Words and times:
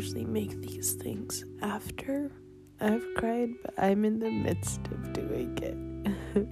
usually 0.00 0.24
make 0.24 0.58
these 0.62 0.94
things 0.94 1.44
after 1.60 2.32
I've 2.80 3.04
cried, 3.18 3.50
but 3.62 3.74
I'm 3.76 4.06
in 4.06 4.18
the 4.18 4.30
midst 4.30 4.80
of 4.86 5.12
doing 5.12 5.58
it. 5.58 5.74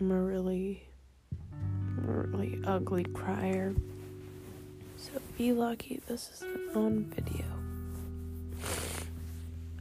I'm 0.00 0.10
a 0.10 0.20
really, 0.20 0.88
really 1.94 2.60
ugly 2.64 3.04
crier. 3.04 3.72
So 4.96 5.12
be 5.36 5.52
lucky 5.52 6.00
this 6.08 6.28
isn't 6.34 6.76
on 6.76 7.04
video. 7.04 7.46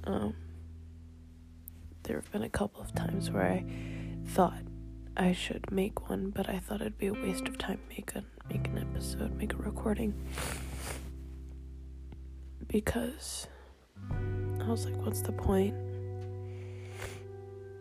Um, 0.04 0.36
there 2.04 2.18
have 2.18 2.32
been 2.32 2.44
a 2.44 2.50
couple 2.50 2.82
of 2.82 2.94
times 2.94 3.32
where 3.32 3.52
I 3.52 3.66
thought 4.28 4.62
I 5.18 5.34
should 5.34 5.72
make 5.72 6.08
one, 6.08 6.30
but 6.30 6.48
I 6.50 6.60
thought 6.60 6.82
it'd 6.82 7.00
be 7.00 7.08
a 7.08 7.14
waste 7.14 7.48
of 7.48 7.58
time 7.58 7.80
make 7.90 8.14
a 8.14 8.24
make 8.48 8.68
an 8.68 8.78
episode, 8.78 9.36
make 9.38 9.56
a 9.56 9.58
recording. 9.58 10.14
Because 12.68 13.48
I 14.12 14.70
was 14.70 14.86
like, 14.86 14.96
what's 14.98 15.22
the 15.22 15.32
point? 15.32 15.76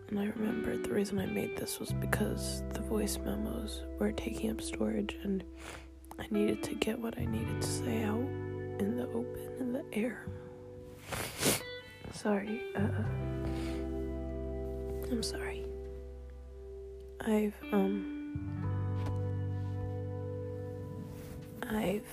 And 0.08 0.20
I 0.20 0.26
remembered 0.26 0.84
the 0.84 0.94
reason 0.94 1.18
I 1.18 1.26
made 1.26 1.56
this 1.56 1.80
was 1.80 1.92
because 1.92 2.62
the 2.72 2.80
voice 2.80 3.18
memos 3.24 3.82
were 3.98 4.12
taking 4.12 4.50
up 4.50 4.60
storage 4.60 5.16
and 5.24 5.42
I 6.18 6.26
needed 6.30 6.62
to 6.64 6.74
get 6.76 6.98
what 6.98 7.18
I 7.18 7.24
needed 7.24 7.60
to 7.60 7.66
say 7.66 8.04
out 8.04 8.20
in 8.78 8.96
the 8.96 9.08
open, 9.08 9.50
in 9.58 9.72
the 9.72 9.84
air. 9.92 10.24
Sorry, 12.12 12.62
uh, 12.76 13.02
I'm 15.10 15.22
sorry. 15.22 15.64
I've, 17.20 17.54
um, 17.72 18.38
I've 21.68 22.06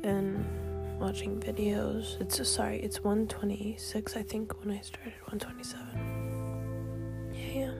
been 0.00 0.61
watching 1.02 1.38
videos. 1.40 2.20
It's 2.20 2.48
sorry, 2.48 2.78
it's 2.78 3.02
126, 3.02 4.16
I 4.16 4.22
think, 4.22 4.56
when 4.60 4.70
I 4.70 4.80
started 4.80 5.14
127. 5.26 7.32
Yeah, 7.34 7.58
yeah. 7.58 7.72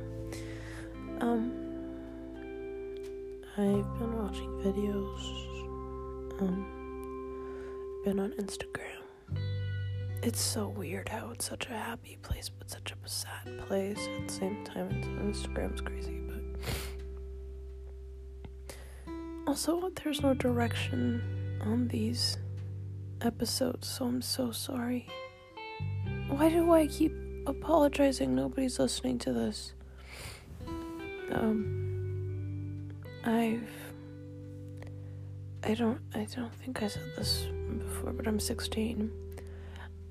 Um, 1.21 1.53
I've 3.57 3.99
been 3.99 4.19
watching 4.19 4.51
videos, 4.67 5.21
um, 6.41 6.67
been 8.05 8.19
on 8.19 8.33
Instagram. 8.33 9.05
It's 10.25 10.41
so 10.41 10.69
weird 10.69 11.09
how 11.09 11.31
it's 11.31 11.49
such 11.49 11.67
a 11.67 11.75
happy 11.75 12.19
place, 12.23 12.49
but 12.49 12.69
such 12.71 12.93
a 12.93 12.97
sad 13.09 13.57
place 13.69 14.09
at 14.19 14.27
the 14.27 14.35
same 14.35 14.65
time. 14.65 14.91
Instagram's 15.23 15.81
crazy, 15.81 16.21
but 16.27 16.43
also 19.47 19.93
there's 20.03 20.23
no 20.23 20.35
direction 20.35 21.23
on 21.61 21.87
these 21.87 22.37
episodes, 23.25 23.89
so 23.89 24.07
I'm 24.07 24.23
so 24.23 24.51
sorry. 24.51 25.07
Why 26.29 26.49
do 26.49 26.73
I 26.73 26.87
keep 26.87 27.15
apologizing? 27.47 28.35
Nobody's 28.35 28.79
listening 28.79 29.19
to 29.21 29.33
this. 29.33 29.75
Um, 31.31 32.89
I've. 33.25 33.69
I 35.65 35.75
don't. 35.75 36.01
I 36.15 36.27
don't 36.35 36.55
think 36.55 36.83
I 36.83 36.89
said 36.89 37.05
this 37.17 37.47
before, 37.79 38.13
but 38.13 38.27
I'm 38.27 38.41
16. 38.41 39.11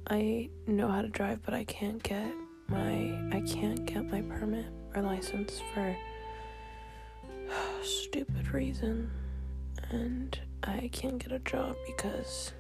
I 0.10 0.50
know 0.68 0.88
how 0.90 1.02
to 1.02 1.10
drive, 1.10 1.42
but 1.44 1.54
I 1.54 1.64
can't 1.66 2.02
get 2.02 2.34
my. 2.68 3.20
I 3.32 3.42
can't 3.42 3.86
get 3.86 4.10
my 4.10 4.22
permit 4.22 4.68
or 4.96 5.02
license 5.02 5.62
for 5.74 5.96
stupid 7.84 8.54
reason, 8.54 9.12
and 9.90 10.40
I 10.64 10.90
can't 10.92 11.18
get 11.18 11.32
a 11.32 11.40
job 11.40 11.76
because 11.86 12.54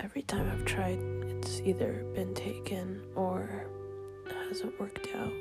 every 0.00 0.22
time 0.22 0.50
I've 0.50 0.64
tried, 0.64 0.98
it's 1.38 1.60
either 1.60 2.04
been 2.14 2.34
taken 2.34 3.02
or 3.14 3.66
hasn't 4.48 4.78
worked 4.78 5.08
out. 5.16 5.32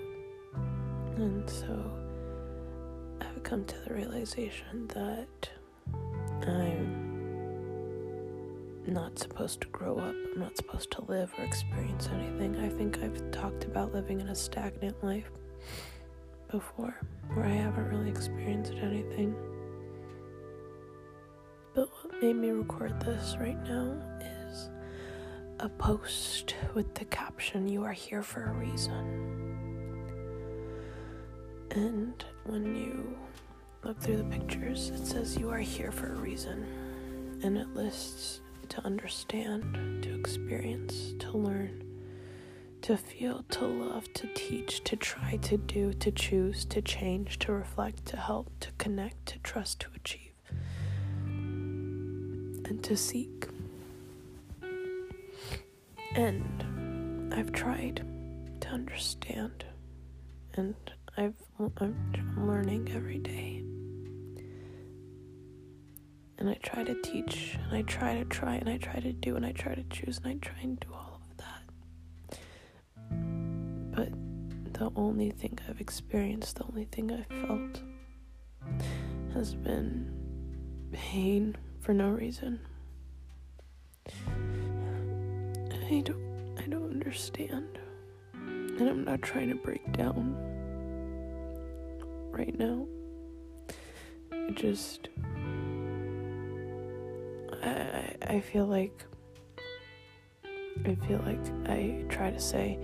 And 1.17 1.49
so 1.49 1.91
I've 3.21 3.43
come 3.43 3.65
to 3.65 3.75
the 3.87 3.93
realization 3.93 4.87
that 4.87 5.49
I'm 6.47 7.13
not 8.85 9.17
supposed 9.17 9.61
to 9.61 9.67
grow 9.67 9.97
up, 9.97 10.15
I'm 10.33 10.39
not 10.39 10.57
supposed 10.57 10.91
to 10.91 11.03
live 11.05 11.31
or 11.37 11.45
experience 11.45 12.09
anything. 12.13 12.57
I 12.57 12.69
think 12.69 12.99
I've 12.99 13.31
talked 13.31 13.65
about 13.65 13.93
living 13.93 14.19
in 14.19 14.27
a 14.27 14.35
stagnant 14.35 15.01
life 15.03 15.29
before 16.51 16.95
where 17.33 17.45
I 17.45 17.55
haven't 17.55 17.89
really 17.89 18.09
experienced 18.09 18.73
anything. 18.73 19.35
But 21.73 21.89
what 21.89 22.21
made 22.21 22.35
me 22.35 22.51
record 22.51 22.99
this 22.99 23.35
right 23.39 23.61
now 23.63 23.95
is 24.21 24.32
a 25.59 25.69
post 25.69 26.55
with 26.73 26.93
the 26.95 27.05
caption, 27.05 27.67
You 27.67 27.83
are 27.83 27.91
here 27.91 28.23
for 28.23 28.45
a 28.45 28.53
reason. 28.53 29.29
And 31.71 32.23
when 32.45 32.75
you 32.75 33.17
look 33.83 33.99
through 33.99 34.17
the 34.17 34.23
pictures, 34.25 34.89
it 34.89 35.05
says, 35.05 35.37
You 35.37 35.49
are 35.49 35.57
here 35.57 35.91
for 35.91 36.13
a 36.13 36.15
reason. 36.15 36.65
And 37.43 37.57
it 37.57 37.73
lists 37.73 38.41
to 38.69 38.85
understand, 38.85 40.03
to 40.03 40.15
experience, 40.17 41.13
to 41.19 41.37
learn, 41.37 41.83
to 42.81 42.97
feel, 42.97 43.43
to 43.49 43.65
love, 43.65 44.11
to 44.13 44.27
teach, 44.33 44.83
to 44.83 44.95
try, 44.95 45.37
to 45.37 45.57
do, 45.57 45.93
to 45.93 46.11
choose, 46.11 46.65
to 46.65 46.81
change, 46.81 47.39
to 47.39 47.51
reflect, 47.51 48.05
to 48.07 48.17
help, 48.17 48.51
to 48.59 48.71
connect, 48.77 49.25
to 49.27 49.39
trust, 49.39 49.79
to 49.81 49.87
achieve, 49.95 50.33
and 51.25 52.83
to 52.83 52.95
seek. 52.95 53.47
And 56.15 57.33
I've 57.33 57.51
tried 57.51 58.05
to 58.61 58.67
understand, 58.69 59.65
and 60.53 60.75
I've, 61.17 61.35
I'm 61.77 62.35
learning 62.37 62.91
every 62.93 63.17
day. 63.17 63.63
And 66.37 66.49
I 66.49 66.53
try 66.61 66.83
to 66.83 67.01
teach, 67.01 67.57
and 67.63 67.75
I 67.75 67.81
try 67.81 68.13
to 68.15 68.25
try, 68.25 68.55
and 68.55 68.69
I 68.69 68.77
try 68.77 68.99
to 68.99 69.11
do, 69.11 69.35
and 69.35 69.43
I 69.45 69.53
try 69.53 69.73
to 69.73 69.83
choose, 69.89 70.19
and 70.19 70.27
I 70.27 70.35
try 70.35 70.59
and 70.61 70.79
do 70.79 70.87
all 70.93 71.19
of 71.19 71.37
that. 71.37 72.37
But 73.95 74.09
the 74.73 74.91
only 74.95 75.31
thing 75.31 75.57
I've 75.67 75.81
experienced, 75.81 76.57
the 76.57 76.65
only 76.65 76.85
thing 76.85 77.11
I've 77.11 77.25
felt, 77.47 77.81
has 79.33 79.55
been 79.55 80.11
pain 80.91 81.57
for 81.81 81.93
no 81.95 82.09
reason. 82.09 82.59
I 85.93 86.01
don't 86.01 86.57
I 86.57 86.63
don't 86.63 86.91
understand. 86.91 87.77
And 88.33 88.81
I'm 88.81 89.03
not 89.03 89.21
trying 89.21 89.49
to 89.49 89.55
break 89.55 89.91
down 89.91 90.35
right 92.31 92.57
now. 92.57 92.87
I 94.31 94.49
just 94.55 95.09
I 97.61 98.15
I 98.25 98.39
feel 98.39 98.65
like 98.65 99.05
I 100.83 100.95
feel 101.07 101.21
like 101.27 101.45
I 101.69 102.03
try 102.09 102.31
to 102.31 102.39
say 102.39 102.79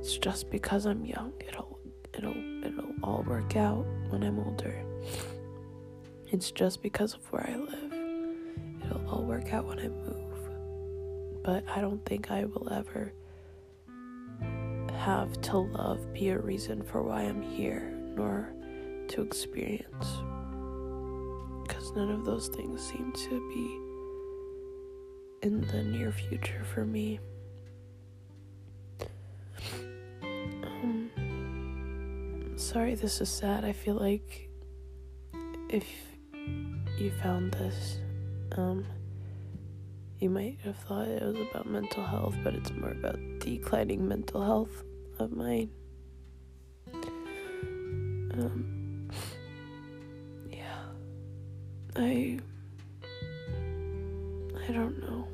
it's 0.00 0.18
just 0.18 0.50
because 0.50 0.84
I'm 0.84 1.04
young. 1.04 1.32
It'll 1.46 1.78
it'll 2.12 2.64
it'll 2.64 2.92
all 3.04 3.22
work 3.22 3.54
out 3.54 3.86
when 4.08 4.24
I'm 4.24 4.40
older. 4.40 4.82
It's 6.32 6.50
just 6.50 6.82
because 6.82 7.14
of 7.14 7.20
where 7.32 7.48
I 7.48 7.56
live. 7.56 7.92
It'll 8.84 9.08
all 9.08 9.22
work 9.22 9.52
out 9.52 9.64
when 9.64 9.78
I 9.78 9.86
move 9.88 10.27
but 11.48 11.64
I 11.74 11.80
don't 11.80 12.04
think 12.04 12.30
I 12.30 12.44
will 12.44 12.70
ever 12.70 13.10
have 14.98 15.40
to 15.40 15.56
love 15.56 16.12
be 16.12 16.28
a 16.28 16.38
reason 16.38 16.82
for 16.82 17.02
why 17.02 17.22
I'm 17.22 17.40
here, 17.40 17.90
nor 18.14 18.52
to 19.08 19.22
experience. 19.22 20.06
Because 21.62 21.90
none 21.96 22.10
of 22.10 22.26
those 22.26 22.48
things 22.48 22.82
seem 22.86 23.12
to 23.12 23.48
be 23.48 23.78
in 25.46 25.62
the 25.68 25.84
near 25.84 26.12
future 26.12 26.62
for 26.64 26.84
me. 26.84 27.18
Um, 30.20 31.10
sorry, 32.56 32.94
this 32.94 33.22
is 33.22 33.30
sad. 33.30 33.64
I 33.64 33.72
feel 33.72 33.94
like 33.94 34.50
if 35.70 35.86
you 36.98 37.10
found 37.22 37.52
this, 37.52 38.00
um, 38.52 38.84
you 40.20 40.28
might 40.28 40.58
have 40.64 40.76
thought 40.76 41.06
it 41.06 41.22
was 41.22 41.36
about 41.50 41.66
mental 41.66 42.04
health, 42.04 42.34
but 42.42 42.54
it's 42.54 42.72
more 42.72 42.90
about 42.90 43.18
declining 43.38 44.06
mental 44.06 44.42
health 44.42 44.82
of 45.18 45.30
mine. 45.30 45.70
Um, 48.32 49.08
yeah, 50.50 50.82
I, 51.96 52.40
I 54.68 54.72
don't 54.72 54.98
know. 55.00 55.28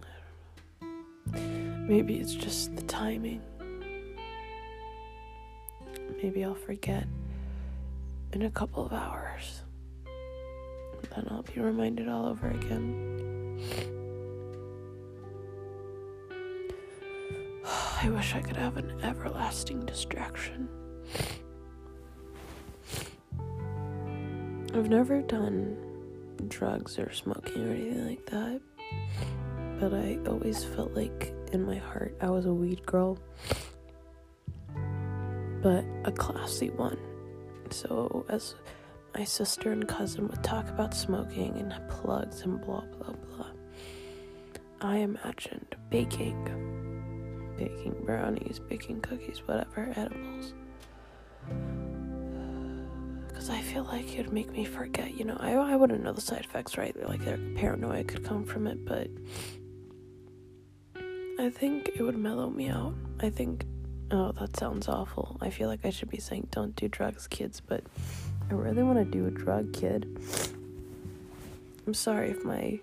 I 0.00 0.06
don't 0.82 1.32
know. 1.32 1.86
Maybe 1.88 2.16
it's 2.18 2.34
just 2.34 2.76
the 2.76 2.82
timing. 2.82 3.42
Maybe 6.22 6.44
I'll 6.44 6.54
forget 6.54 7.06
in 8.32 8.42
a 8.42 8.50
couple 8.50 8.86
of 8.86 8.92
hours. 8.92 9.62
Then 11.18 11.26
I'll 11.32 11.42
be 11.42 11.60
reminded 11.60 12.08
all 12.08 12.26
over 12.26 12.48
again. 12.48 13.60
I 18.02 18.08
wish 18.10 18.34
I 18.34 18.40
could 18.40 18.56
have 18.56 18.76
an 18.76 19.00
everlasting 19.02 19.84
distraction. 19.84 20.68
I've 24.74 24.88
never 24.88 25.22
done 25.22 25.76
drugs 26.46 26.98
or 27.00 27.12
smoking 27.12 27.66
or 27.66 27.72
anything 27.72 28.06
like 28.06 28.26
that, 28.26 28.60
but 29.80 29.92
I 29.92 30.18
always 30.28 30.62
felt 30.62 30.94
like 30.94 31.34
in 31.52 31.66
my 31.66 31.76
heart 31.76 32.16
I 32.20 32.30
was 32.30 32.46
a 32.46 32.52
weed 32.52 32.86
girl, 32.86 33.18
but 35.62 35.84
a 36.04 36.12
classy 36.12 36.70
one. 36.70 36.98
So, 37.70 38.24
as 38.28 38.54
my 39.14 39.24
sister 39.24 39.72
and 39.72 39.86
cousin 39.86 40.28
would 40.28 40.42
talk 40.42 40.68
about 40.68 40.94
smoking 40.94 41.56
and 41.56 41.74
plugs 41.88 42.42
and 42.42 42.60
blah 42.60 42.82
blah 42.82 43.12
blah, 43.12 43.46
I 44.80 44.98
imagined 44.98 45.74
baking, 45.90 47.54
baking 47.56 48.04
brownies, 48.04 48.60
baking 48.68 49.00
cookies, 49.00 49.38
whatever, 49.46 49.92
edibles 49.96 50.54
because 53.38 53.50
I 53.50 53.60
feel 53.60 53.84
like 53.84 54.14
it 54.14 54.24
would 54.24 54.32
make 54.32 54.50
me 54.50 54.64
forget. 54.64 55.14
You 55.14 55.24
know, 55.24 55.36
I 55.38 55.52
I 55.52 55.76
wouldn't 55.76 56.02
know 56.02 56.12
the 56.12 56.20
side 56.20 56.44
effects, 56.44 56.76
right? 56.76 56.94
Like 57.08 57.24
their 57.24 57.38
paranoia 57.54 58.02
could 58.02 58.24
come 58.24 58.44
from 58.44 58.66
it, 58.66 58.84
but 58.84 59.08
I 61.38 61.48
think 61.48 61.90
it 61.94 62.02
would 62.02 62.18
mellow 62.18 62.50
me 62.50 62.68
out. 62.68 62.94
I 63.20 63.30
think. 63.30 63.64
Oh, 64.10 64.32
that 64.40 64.56
sounds 64.56 64.88
awful. 64.88 65.36
I 65.40 65.50
feel 65.50 65.68
like 65.68 65.84
I 65.84 65.90
should 65.90 66.08
be 66.08 66.18
saying 66.18 66.48
don't 66.50 66.74
do 66.74 66.88
drugs, 66.88 67.26
kids, 67.28 67.60
but 67.60 67.84
I 68.50 68.54
really 68.54 68.82
want 68.82 68.98
to 68.98 69.04
do 69.04 69.26
a 69.26 69.30
drug, 69.30 69.72
kid. 69.74 70.06
I'm 71.86 71.92
sorry 71.94 72.30
if 72.30 72.44
my 72.44 72.78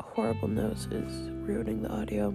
horrible 0.00 0.48
nose 0.48 0.86
is 0.90 1.30
ruining 1.30 1.82
the 1.82 1.90
audio. 1.90 2.34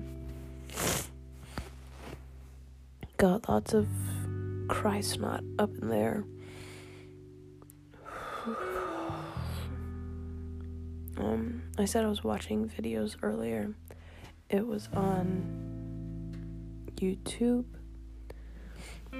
Got 3.17 3.49
lots 3.49 3.73
of 3.73 3.87
cry 4.67 5.01
snot 5.01 5.43
up 5.57 5.71
in 5.81 5.89
there. 5.89 6.23
Um, 11.17 11.63
I 11.77 11.85
said 11.85 12.05
I 12.05 12.07
was 12.07 12.23
watching 12.23 12.69
videos 12.69 13.15
earlier. 13.23 13.73
It 14.49 14.67
was 14.67 14.89
on 14.93 15.43
YouTube. 16.97 17.65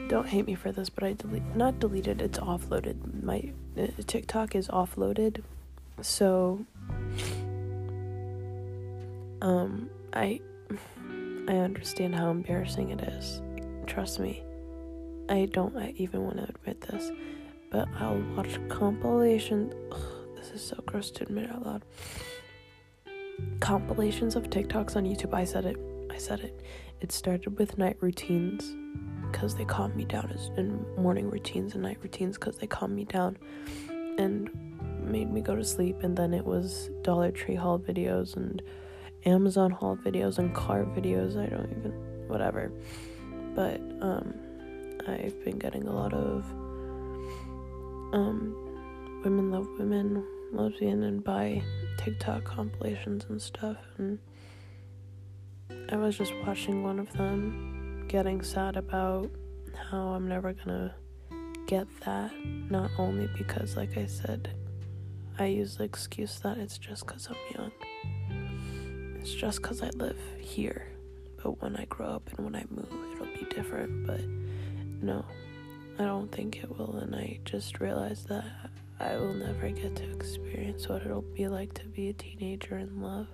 Don't 0.08 0.28
hate 0.28 0.46
me 0.46 0.56
for 0.56 0.72
this, 0.72 0.90
but 0.90 1.04
I 1.04 1.14
delete 1.14 1.56
not 1.56 1.80
deleted. 1.80 2.22
It's 2.22 2.38
offloaded. 2.38 3.24
My 3.24 3.52
uh, 3.78 3.88
TikTok 4.06 4.56
is 4.56 4.68
offloaded, 4.68 5.42
so 6.02 6.64
um, 9.42 9.90
I 10.14 10.42
I 11.48 11.58
understand 11.58 12.16
how 12.16 12.30
embarrassing 12.30 12.92
it 12.92 13.02
is. 13.02 13.42
Trust 13.88 14.20
me. 14.20 14.44
I 15.28 15.50
don't 15.52 15.76
I 15.76 15.94
even 15.98 16.24
want 16.24 16.38
to 16.38 16.44
admit 16.44 16.82
this, 16.82 17.12
but 17.72 17.88
I'll 18.00 18.22
watch 18.36 18.60
compilations. 18.70 19.74
This 20.36 20.52
is 20.52 20.68
so 20.68 20.84
gross 20.86 21.10
to 21.12 21.24
admit 21.24 21.50
out 21.50 21.66
loud. 21.66 21.82
Compilations 23.60 24.36
of 24.36 24.52
TikToks 24.52 24.96
on 24.96 25.06
YouTube. 25.06 25.34
I 25.34 25.46
said 25.46 25.66
it. 25.66 25.95
I 26.16 26.18
said 26.18 26.40
it. 26.40 26.62
It 27.02 27.12
started 27.12 27.60
with 27.60 27.78
night 27.78 27.98
routines 28.00 28.74
because 29.30 29.56
they 29.56 29.66
calm 29.66 29.96
me 29.98 30.06
down, 30.06 30.34
in 30.56 30.86
morning 30.96 31.30
routines 31.30 31.74
and 31.74 31.84
night 31.84 31.98
routines 32.02 32.38
because 32.38 32.58
they 32.58 32.68
calm 32.68 32.96
me 32.96 33.04
down 33.04 33.38
and 34.18 34.50
made 35.04 35.30
me 35.30 35.42
go 35.42 35.56
to 35.56 35.64
sleep. 35.66 35.98
And 36.04 36.16
then 36.16 36.34
it 36.34 36.46
was 36.46 36.90
Dollar 37.02 37.32
Tree 37.32 37.56
haul 37.56 37.80
videos 37.80 38.38
and 38.38 38.62
Amazon 39.26 39.72
haul 39.72 39.98
videos 39.98 40.38
and 40.38 40.56
car 40.56 40.86
videos. 40.86 41.36
I 41.36 41.48
don't 41.48 41.70
even 41.78 41.92
whatever. 42.30 42.72
But 43.54 43.82
um, 44.02 44.34
I've 45.08 45.44
been 45.44 45.60
getting 45.60 45.88
a 45.88 45.94
lot 45.94 46.14
of 46.14 46.46
um, 48.14 49.22
women 49.24 49.52
love 49.52 49.68
women 49.78 50.24
lesbian 50.54 51.04
and 51.04 51.24
bi 51.24 51.62
TikTok 51.98 52.46
compilations 52.46 53.26
and 53.28 53.42
stuff, 53.42 53.78
and 53.98 54.20
I 55.90 55.98
was 55.98 56.18
just 56.18 56.34
watching 56.46 56.84
one 56.84 56.98
of 56.98 57.12
them, 57.14 58.06
getting 58.08 58.42
sad 58.42 58.76
about 58.76 59.30
how 59.90 60.10
I'm 60.10 60.28
never 60.28 60.54
gonna 60.54 60.96
get 61.68 61.88
that. 62.02 62.32
Not 62.72 62.90
only 62.98 63.30
because, 63.38 63.78
like 63.78 63.96
I 63.96 64.08
said, 64.08 64.50
I 65.38 65.46
use 65.46 65.78
the 65.78 65.84
excuse 65.84 66.40
that 66.40 66.58
it's 66.58 66.80
just 66.80 67.06
because 67.06 67.28
I'm 67.28 67.36
young. 67.56 67.72
It's 69.20 69.34
just 69.34 69.62
because 69.62 69.84
I 69.84 69.90
live 69.90 70.18
here. 70.40 70.88
But 71.44 71.62
when 71.62 71.76
I 71.76 71.86
grow 71.86 72.08
up 72.08 72.30
and 72.36 72.46
when 72.46 72.56
I 72.56 72.66
move, 72.70 72.88
it'll 73.14 73.28
be 73.28 73.46
different. 73.54 74.08
But 74.08 74.22
no, 75.02 75.24
I 76.00 76.04
don't 76.06 76.32
think 76.32 76.64
it 76.64 76.78
will. 76.78 76.96
And 76.96 77.16
I 77.16 77.40
just 77.46 77.80
realized 77.80 78.28
that 78.30 78.46
I 79.00 79.18
will 79.18 79.34
never 79.34 79.70
get 79.70 79.96
to 79.98 80.12
experience 80.12 80.90
what 80.90 81.04
it'll 81.04 81.22
be 81.22 81.48
like 81.48 81.74
to 81.76 81.86
be 81.86 82.10
a 82.10 82.14
teenager 82.14 82.78
in 82.78 83.02
love. 83.02 83.28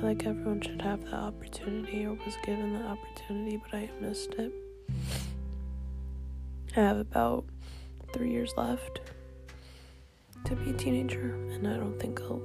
Feel 0.00 0.08
like 0.08 0.24
everyone 0.24 0.62
should 0.62 0.80
have 0.80 1.04
that 1.04 1.12
opportunity 1.12 2.06
or 2.06 2.14
was 2.14 2.34
given 2.46 2.72
the 2.72 2.82
opportunity, 2.86 3.58
but 3.58 3.74
I 3.76 3.90
missed 4.00 4.32
it. 4.32 4.50
I 6.74 6.80
have 6.80 6.96
about 6.96 7.44
three 8.14 8.30
years 8.30 8.54
left 8.56 9.02
to 10.46 10.56
be 10.56 10.70
a 10.70 10.72
teenager, 10.72 11.34
and 11.52 11.68
I 11.68 11.76
don't 11.76 12.00
think 12.00 12.18
I'll 12.22 12.40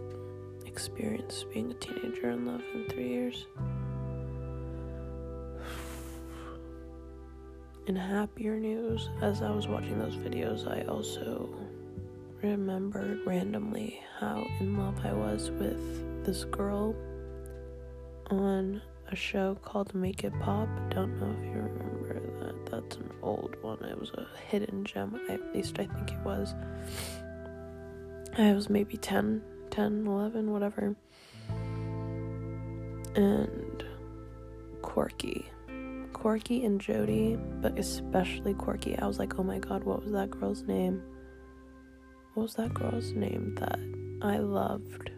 experience 0.65 1.45
being 1.53 1.71
a 1.71 1.75
teenager 1.75 2.31
in 2.31 2.45
love 2.45 2.61
in 2.73 2.89
three 2.89 3.07
years. 3.07 3.45
In 7.87 7.95
happier 7.95 8.59
news, 8.59 9.09
as 9.21 9.41
I 9.41 9.51
was 9.51 9.69
watching 9.69 9.97
those 9.97 10.17
videos, 10.17 10.69
I 10.69 10.85
also 10.87 11.49
remembered 12.43 13.21
randomly 13.25 14.01
how 14.19 14.45
in 14.59 14.77
love 14.77 15.05
I 15.05 15.13
was 15.13 15.51
with 15.51 16.25
this 16.25 16.43
girl 16.43 16.93
on 18.31 18.81
a 19.11 19.15
show 19.15 19.55
called 19.63 19.93
Make 19.93 20.23
It 20.23 20.33
Pop. 20.39 20.67
Don't 20.89 21.19
know 21.19 21.35
if 21.39 21.45
you 21.45 21.61
remember 21.61 22.21
that. 22.39 22.71
That's 22.71 22.95
an 22.97 23.11
old 23.21 23.55
one. 23.61 23.83
It 23.83 23.99
was 23.99 24.11
a 24.11 24.27
hidden 24.47 24.83
gem, 24.83 25.19
at 25.29 25.53
least 25.53 25.79
I 25.79 25.85
think 25.85 26.11
it 26.11 26.19
was. 26.25 26.53
I 28.37 28.53
was 28.53 28.69
maybe 28.69 28.97
10, 28.97 29.41
10, 29.69 30.07
11, 30.07 30.51
whatever. 30.51 30.95
And 33.15 33.83
quirky 34.81 35.49
Quirky 36.25 36.65
and 36.65 36.81
Jody, 36.81 37.37
but 37.61 37.77
especially 37.77 38.55
Quirky. 38.55 38.97
I 38.97 39.05
was 39.05 39.19
like, 39.19 39.37
oh 39.37 39.43
my 39.43 39.59
god, 39.59 39.83
what 39.83 40.01
was 40.01 40.11
that 40.13 40.31
girl's 40.31 40.63
name? 40.63 41.03
What 42.33 42.43
was 42.43 42.55
that 42.55 42.73
girl's 42.73 43.11
name 43.11 43.53
that 43.59 43.79
I 44.23 44.39
loved 44.39 45.11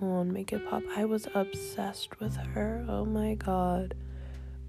on 0.00 0.32
Make 0.32 0.52
It 0.52 0.68
Pop? 0.68 0.82
I 0.96 1.04
was 1.04 1.28
obsessed 1.34 2.20
with 2.20 2.36
her. 2.36 2.84
Oh 2.88 3.04
my 3.04 3.34
god. 3.34 3.94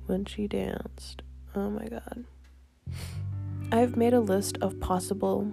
When 0.06 0.26
she 0.26 0.48
danced. 0.48 1.22
Oh 1.56 1.70
my 1.70 1.88
god. 1.88 2.26
I've 3.72 3.98
made 3.98 4.14
a 4.14 4.20
list 4.20 4.58
of 4.62 4.80
possible 4.80 5.52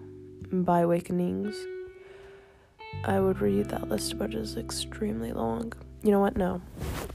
bi 0.52 0.80
awakenings. 0.80 1.56
I 3.04 3.20
would 3.20 3.40
read 3.40 3.70
that 3.70 3.88
list, 3.88 4.18
but 4.18 4.32
it's 4.34 4.56
extremely 4.56 5.32
long. 5.32 5.72
You 6.02 6.12
know 6.12 6.20
what? 6.20 6.36
No. 6.36 6.60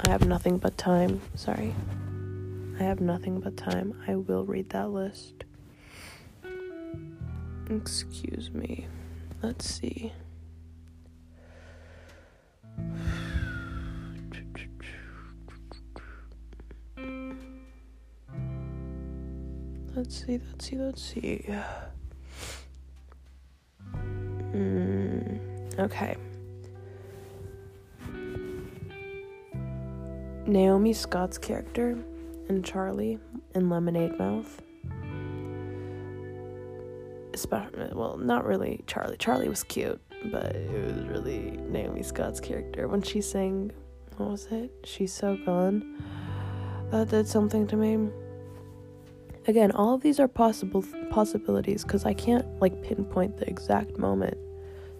I 0.06 0.10
have 0.10 0.28
nothing 0.28 0.58
but 0.58 0.78
time. 0.78 1.22
Sorry. 1.36 1.74
I 2.80 2.84
have 2.84 3.00
nothing 3.00 3.40
but 3.40 3.56
time. 3.56 4.02
I 4.08 4.16
will 4.16 4.46
read 4.46 4.70
that 4.72 4.90
list. 4.90 5.46
Excuse 7.70 8.52
me. 8.52 8.88
Let's 9.42 9.66
see. 9.66 10.12
Let's 20.00 20.26
see, 20.26 20.40
let's 20.48 20.66
see, 20.66 20.78
let's 20.78 21.02
see. 21.02 21.46
Mm, 24.54 25.78
okay. 25.78 26.16
Naomi 30.48 30.94
Scott's 30.94 31.38
character 31.38 31.98
and 32.48 32.64
Charlie 32.64 33.20
in 33.56 33.70
Lemonade 33.70 34.18
Mouth. 34.18 34.62
Especially, 37.34 37.90
well, 37.92 38.16
not 38.16 38.46
really 38.46 38.82
Charlie. 38.88 39.18
Charlie 39.18 39.50
was 39.50 39.64
cute, 39.66 40.00
but 40.32 40.56
it 40.56 40.96
was 40.96 41.08
really 41.10 41.60
Naomi 41.68 42.04
Scott's 42.04 42.40
character 42.40 42.88
when 42.88 43.02
she 43.02 43.20
sang. 43.20 43.74
What 44.16 44.30
was 44.30 44.48
it? 44.50 44.72
She's 44.86 45.12
so 45.12 45.38
gone. 45.46 46.02
That 46.90 47.10
did 47.10 47.28
something 47.28 47.68
to 47.68 47.76
me. 47.76 48.10
Again, 49.50 49.72
all 49.72 49.96
of 49.96 50.02
these 50.02 50.20
are 50.20 50.28
possible 50.28 50.86
possibilities 51.10 51.82
because 51.84 52.06
I 52.06 52.14
can't 52.14 52.46
like 52.62 52.84
pinpoint 52.84 53.38
the 53.38 53.50
exact 53.50 53.98
moment 53.98 54.38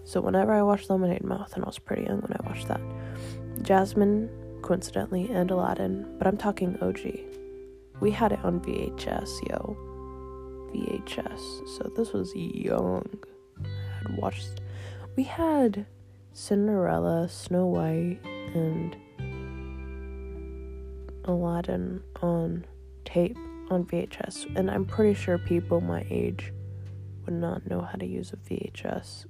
So 0.06 0.22
whenever 0.22 0.52
I 0.52 0.64
watched 0.64 0.90
Lemonade 0.90 1.24
Mouth, 1.24 1.54
and 1.54 1.64
I 1.64 1.68
was 1.68 1.78
pretty 1.78 2.06
young 2.06 2.22
when 2.22 2.34
I 2.34 2.48
watched 2.48 2.68
that, 2.68 2.82
Jasmine, 3.62 4.28
coincidentally, 4.64 5.30
and 5.30 5.52
Aladdin, 5.52 6.16
but 6.18 6.26
I'm 6.26 6.36
talking 6.36 6.80
OG. 6.82 7.00
We 8.00 8.10
had 8.10 8.32
it 8.32 8.40
on 8.44 8.60
VHS, 8.62 9.30
yo. 9.48 9.78
VHS. 10.74 11.68
So 11.78 11.92
this 11.96 12.12
was 12.12 12.34
young. 12.36 13.08
I 13.64 13.68
had 14.08 14.18
watched. 14.18 14.62
We 15.16 15.26
had 15.26 15.86
Cinderella, 16.34 17.30
Snow 17.30 17.68
White, 17.68 18.18
and 18.56 18.98
Aladdin 21.26 22.02
on 22.24 22.66
tape 23.06 23.38
on 23.70 23.86
VHS, 23.86 24.56
and 24.56 24.70
I'm 24.70 24.86
pretty 24.86 25.14
sure 25.14 25.38
people 25.38 25.82
my 25.82 26.06
age 26.10 26.52
would 27.26 27.36
not 27.36 27.70
know 27.70 27.82
how 27.82 27.98
to 27.98 28.06
use 28.06 28.34
a 28.34 28.38
VHS. 28.38 29.26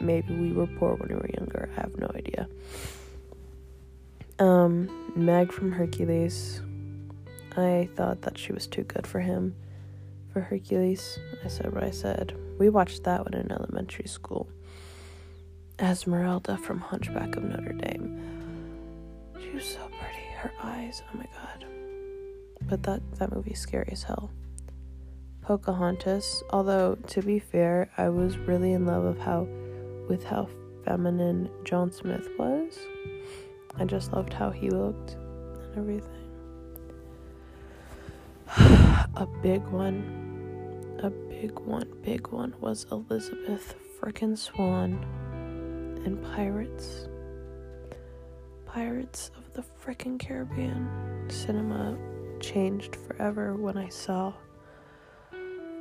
Maybe 0.00 0.34
we 0.34 0.52
were 0.52 0.66
poor 0.66 0.94
when 0.94 1.08
we 1.08 1.14
were 1.14 1.30
younger. 1.38 1.70
I 1.76 1.80
have 1.80 1.96
no 1.96 2.10
idea. 2.14 2.48
Um, 4.38 5.12
Meg 5.14 5.52
from 5.52 5.72
Hercules. 5.72 6.60
I 7.56 7.88
thought 7.94 8.22
that 8.22 8.38
she 8.38 8.52
was 8.52 8.66
too 8.66 8.82
good 8.82 9.06
for 9.06 9.20
him. 9.20 9.54
For 10.32 10.40
Hercules, 10.40 11.18
I 11.44 11.48
said 11.48 11.72
what 11.72 11.84
I 11.84 11.90
said. 11.90 12.34
We 12.58 12.70
watched 12.70 13.04
that 13.04 13.24
one 13.24 13.34
in 13.34 13.52
elementary 13.52 14.08
school. 14.08 14.48
Esmeralda 15.78 16.56
from 16.56 16.80
Hunchback 16.80 17.36
of 17.36 17.44
Notre 17.44 17.72
Dame. 17.72 18.20
She 19.40 19.50
was 19.50 19.64
so 19.64 19.80
pretty. 20.00 20.26
Her 20.36 20.52
eyes, 20.62 21.02
oh 21.12 21.16
my 21.16 21.26
god. 21.36 21.71
But 22.68 22.82
that 22.84 23.02
that 23.18 23.34
movie's 23.34 23.60
scary 23.60 23.88
as 23.92 24.04
hell. 24.04 24.30
Pocahontas, 25.42 26.42
although 26.50 26.94
to 26.94 27.22
be 27.22 27.38
fair, 27.38 27.90
I 27.98 28.08
was 28.08 28.38
really 28.38 28.72
in 28.72 28.86
love 28.86 29.04
of 29.04 29.18
how 29.18 29.46
with 30.08 30.24
how 30.24 30.48
feminine 30.84 31.50
John 31.64 31.90
Smith 31.90 32.28
was. 32.38 32.78
I 33.76 33.84
just 33.84 34.12
loved 34.12 34.32
how 34.32 34.50
he 34.50 34.70
looked 34.70 35.14
and 35.14 35.76
everything. 35.76 36.08
a 39.16 39.26
big 39.42 39.64
one, 39.68 40.98
a 41.02 41.10
big 41.10 41.58
one, 41.58 41.88
big 42.02 42.28
one 42.28 42.54
was 42.60 42.86
Elizabeth 42.92 43.74
frickin' 43.98 44.36
Swann 44.36 45.04
and 46.04 46.22
Pirates. 46.22 47.08
Pirates 48.66 49.30
of 49.36 49.52
the 49.54 49.62
frickin' 49.62 50.18
Caribbean. 50.18 50.88
Cinema 51.28 51.96
changed 52.42 52.96
forever 52.96 53.54
when 53.54 53.78
I 53.78 53.88
saw 53.88 54.34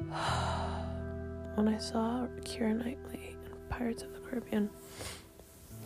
when 1.56 1.68
I 1.68 1.78
saw 1.78 2.28
Keira 2.42 2.78
Knightley 2.78 3.36
in 3.46 3.52
Pirates 3.70 4.04
of 4.04 4.14
the 4.14 4.20
Caribbean. 4.20 4.70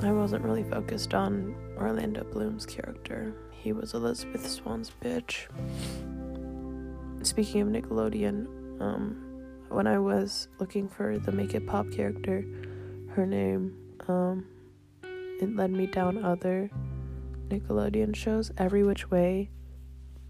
I 0.02 0.12
wasn't 0.12 0.44
really 0.44 0.64
focused 0.64 1.14
on 1.14 1.56
Orlando 1.78 2.26
Bloom's 2.26 2.66
character. 2.66 3.34
He 3.52 3.72
was 3.72 3.94
Elizabeth 3.94 4.48
Swann's 4.48 4.92
bitch. 5.02 5.48
Speaking 7.26 7.62
of 7.62 7.70
Nickelodeon, 7.70 8.82
um, 8.82 9.26
when 9.70 9.88
I 9.88 9.98
was 9.98 10.50
looking 10.60 10.90
for 10.90 11.18
the 11.18 11.32
Make 11.32 11.56
It 11.56 11.66
Pop 11.66 11.90
character, 11.92 12.46
her 13.16 13.26
name, 13.26 13.74
um, 14.08 14.46
it 15.04 15.56
led 15.56 15.72
me 15.72 15.88
down 15.88 16.24
other 16.24 16.70
Nickelodeon 17.48 18.16
shows. 18.16 18.52
Every 18.58 18.84
Witch 18.84 19.10
Way, 19.10 19.50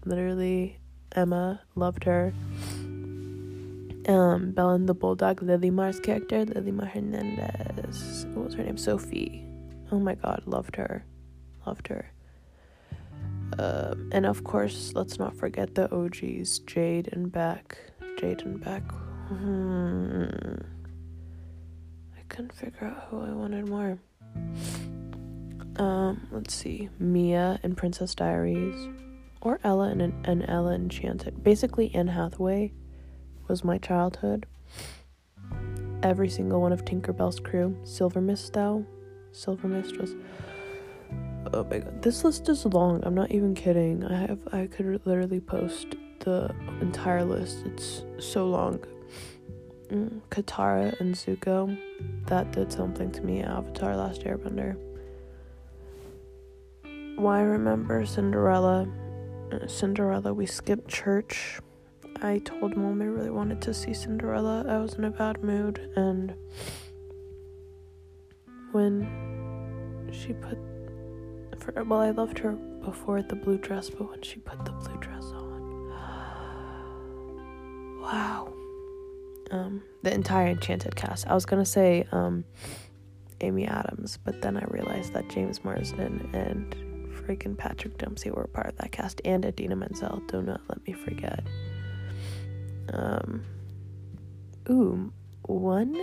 literally, 0.06 0.78
Emma 1.12 1.60
loved 1.74 2.04
her. 2.04 2.32
Um, 4.08 4.52
Belle 4.52 4.70
and 4.70 4.88
the 4.88 4.94
Bulldog, 4.94 5.40
Lilimar's 5.40 5.98
character, 5.98 6.44
Lilimar 6.44 6.88
Hernandez. 6.88 8.26
What 8.34 8.46
was 8.46 8.54
her 8.54 8.62
name? 8.62 8.76
Sophie. 8.76 9.44
Oh 9.90 9.98
my 9.98 10.14
god, 10.14 10.42
loved 10.46 10.76
her. 10.76 11.04
Loved 11.66 11.88
her. 11.88 12.12
Um, 13.58 14.10
and 14.12 14.26
of 14.26 14.44
course, 14.44 14.92
let's 14.94 15.18
not 15.18 15.36
forget 15.36 15.74
the 15.74 15.92
OGs, 15.92 16.60
Jade 16.60 17.08
and 17.12 17.30
Beck. 17.32 17.78
Jade 18.18 18.42
and 18.42 18.60
Beck. 18.62 18.82
Hmm. 19.28 20.56
I 22.16 22.22
couldn't 22.28 22.52
figure 22.52 22.86
out 22.86 23.08
who 23.10 23.20
I 23.20 23.30
wanted 23.30 23.68
more. 23.68 23.98
Um, 25.76 26.26
let's 26.30 26.54
see. 26.54 26.88
Mia 26.98 27.58
and 27.62 27.76
Princess 27.76 28.14
Diaries. 28.14 28.88
Or 29.46 29.60
Ella 29.62 29.90
and, 29.90 30.12
and 30.26 30.44
Ella 30.48 30.74
Enchanted. 30.74 31.44
Basically, 31.44 31.94
Anne 31.94 32.08
Hathaway 32.08 32.72
was 33.46 33.62
my 33.62 33.78
childhood. 33.78 34.44
Every 36.02 36.28
single 36.28 36.60
one 36.60 36.72
of 36.72 36.84
Tinkerbell's 36.84 37.38
crew. 37.38 37.78
Silvermist, 37.84 38.54
though. 38.54 38.84
Silver 39.30 39.68
was. 39.68 40.16
Oh 41.54 41.62
my 41.62 41.78
god, 41.78 42.02
this 42.02 42.24
list 42.24 42.48
is 42.48 42.64
long. 42.64 43.00
I'm 43.04 43.14
not 43.14 43.30
even 43.30 43.54
kidding. 43.54 44.04
I 44.04 44.16
have 44.16 44.40
I 44.50 44.66
could 44.66 45.00
literally 45.06 45.38
post 45.38 45.94
the 46.18 46.52
entire 46.80 47.24
list. 47.24 47.64
It's 47.66 48.02
so 48.18 48.48
long. 48.48 48.80
Mm, 49.90 50.22
Katara 50.28 50.98
and 50.98 51.14
Zuko, 51.14 51.78
that 52.26 52.50
did 52.50 52.72
something 52.72 53.12
to 53.12 53.22
me. 53.22 53.44
Avatar: 53.44 53.96
Last 53.96 54.22
Airbender. 54.22 54.76
Why 57.16 57.42
remember 57.42 58.04
Cinderella? 58.04 58.88
Uh, 59.52 59.66
Cinderella, 59.66 60.32
we 60.34 60.46
skipped 60.46 60.88
church. 60.88 61.60
I 62.22 62.38
told 62.38 62.76
mom 62.76 63.00
I 63.00 63.04
really 63.04 63.30
wanted 63.30 63.62
to 63.62 63.74
see 63.74 63.94
Cinderella. 63.94 64.64
I 64.68 64.78
was 64.78 64.94
in 64.94 65.04
a 65.04 65.10
bad 65.10 65.44
mood, 65.44 65.92
and 65.96 66.34
when 68.72 69.06
she 70.12 70.32
put, 70.32 70.58
for, 71.58 71.84
well, 71.84 72.00
I 72.00 72.10
loved 72.10 72.38
her 72.40 72.52
before 72.52 73.22
the 73.22 73.36
blue 73.36 73.58
dress, 73.58 73.90
but 73.90 74.10
when 74.10 74.22
she 74.22 74.40
put 74.40 74.64
the 74.64 74.72
blue 74.72 74.96
dress 74.98 75.26
on, 75.26 75.90
wow. 78.00 78.52
Um, 79.52 79.84
the 80.02 80.12
entire 80.12 80.48
Enchanted 80.48 80.96
cast. 80.96 81.28
I 81.28 81.34
was 81.34 81.46
gonna 81.46 81.64
say 81.64 82.04
um, 82.10 82.44
Amy 83.42 83.66
Adams, 83.66 84.18
but 84.24 84.42
then 84.42 84.56
I 84.56 84.64
realized 84.68 85.12
that 85.12 85.28
James 85.28 85.62
Marsden 85.62 86.28
and 86.32 86.74
freaking 87.26 87.56
Patrick 87.56 87.98
Dempsey 87.98 88.30
were 88.30 88.46
part 88.46 88.68
of 88.68 88.76
that 88.76 88.92
cast, 88.92 89.20
and 89.24 89.44
Idina 89.44 89.76
Menzel. 89.76 90.22
Do 90.28 90.42
not 90.42 90.60
let 90.68 90.86
me 90.86 90.92
forget. 90.92 91.44
Um, 92.92 93.44
ooh, 94.70 95.12
one 95.42 96.00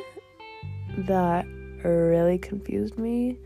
that 0.97 1.45
really 1.83 2.37
confused 2.37 2.97
me 2.97 3.37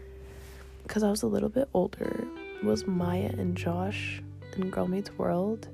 because 0.83 1.03
I 1.03 1.09
was 1.09 1.23
a 1.23 1.27
little 1.27 1.49
bit 1.49 1.69
older 1.73 2.25
was 2.63 2.87
Maya 2.87 3.31
and 3.37 3.55
Josh 3.55 4.21
in 4.55 4.69
Girl 4.69 4.87
Meets 4.87 5.11
World 5.11 5.67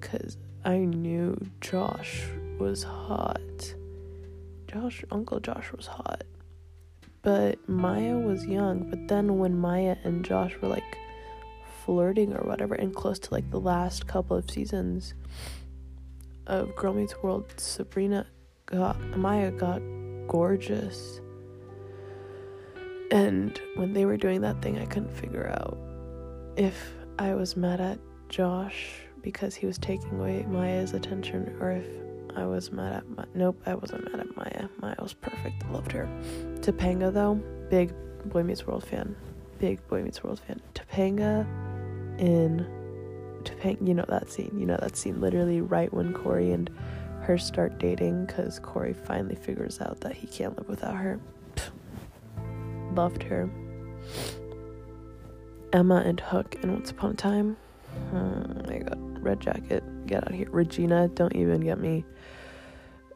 because 0.00 0.36
I 0.64 0.78
knew 0.78 1.36
Josh 1.60 2.24
was 2.58 2.82
hot. 2.82 3.74
Josh, 4.66 5.04
Uncle 5.10 5.40
Josh 5.40 5.72
was 5.72 5.86
hot. 5.86 6.24
But 7.22 7.68
Maya 7.68 8.18
was 8.18 8.46
young. 8.46 8.90
But 8.90 9.08
then 9.08 9.38
when 9.38 9.58
Maya 9.58 9.96
and 10.02 10.24
Josh 10.24 10.56
were 10.60 10.68
like 10.68 10.98
flirting 11.84 12.32
or 12.34 12.46
whatever, 12.46 12.74
and 12.74 12.94
close 12.94 13.18
to 13.20 13.34
like 13.34 13.50
the 13.50 13.60
last 13.60 14.06
couple 14.06 14.36
of 14.36 14.50
seasons, 14.50 15.14
of 16.46 16.74
Girl 16.76 16.92
Meets 16.92 17.22
World, 17.22 17.52
Sabrina 17.56 18.26
got 18.66 18.98
Maya 19.16 19.50
got 19.50 19.80
gorgeous. 20.28 21.20
And 23.10 23.60
when 23.74 23.92
they 23.92 24.06
were 24.06 24.16
doing 24.16 24.40
that 24.40 24.62
thing, 24.62 24.78
I 24.78 24.86
couldn't 24.86 25.12
figure 25.12 25.48
out 25.48 25.78
if 26.56 26.94
I 27.18 27.34
was 27.34 27.56
mad 27.56 27.80
at 27.80 27.98
Josh 28.28 29.02
because 29.20 29.54
he 29.54 29.66
was 29.66 29.78
taking 29.78 30.18
away 30.18 30.44
Maya's 30.48 30.94
attention 30.94 31.56
or 31.60 31.72
if 31.72 31.86
I 32.34 32.46
was 32.46 32.72
mad 32.72 32.94
at 32.94 33.08
my 33.10 33.24
nope, 33.34 33.60
I 33.66 33.74
wasn't 33.74 34.10
mad 34.10 34.20
at 34.20 34.36
Maya. 34.36 34.68
Maya 34.80 34.94
was 34.98 35.12
perfect. 35.12 35.62
I 35.64 35.70
loved 35.70 35.92
her. 35.92 36.08
Topanga 36.60 37.12
though, 37.12 37.34
big 37.68 37.92
Boy 38.26 38.42
Meets 38.42 38.66
World 38.66 38.84
fan. 38.84 39.14
Big 39.58 39.86
Boy 39.88 40.02
Meets 40.02 40.24
World 40.24 40.40
fan. 40.40 40.60
Topanga 40.74 41.46
in 42.18 42.66
Topanga, 43.44 43.86
you 43.86 43.94
know 43.94 44.04
that 44.08 44.30
scene. 44.30 44.54
You 44.58 44.66
know 44.66 44.78
that 44.80 44.96
scene 44.96 45.20
literally 45.20 45.60
right 45.60 45.92
when 45.92 46.12
Cory 46.12 46.52
and 46.52 46.70
her 47.22 47.38
start 47.38 47.78
dating 47.78 48.26
because 48.26 48.58
Cory 48.60 48.92
finally 48.92 49.36
figures 49.36 49.80
out 49.80 50.00
that 50.00 50.14
he 50.14 50.26
can't 50.26 50.56
live 50.58 50.68
without 50.68 50.96
her. 50.96 51.20
Loved 52.94 53.22
her. 53.22 53.48
Emma 55.72 56.02
and 56.04 56.20
Hook 56.20 56.56
in 56.62 56.72
Once 56.72 56.90
Upon 56.90 57.12
a 57.12 57.14
Time. 57.14 57.56
Hmm, 58.10 58.16
oh 58.16 58.62
my 58.68 58.78
god. 58.78 59.22
Red 59.22 59.40
Jacket. 59.40 59.82
Get 60.06 60.24
out 60.24 60.30
of 60.30 60.34
here. 60.34 60.48
Regina, 60.50 61.08
don't 61.08 61.34
even 61.34 61.60
get 61.60 61.78
me. 61.78 62.04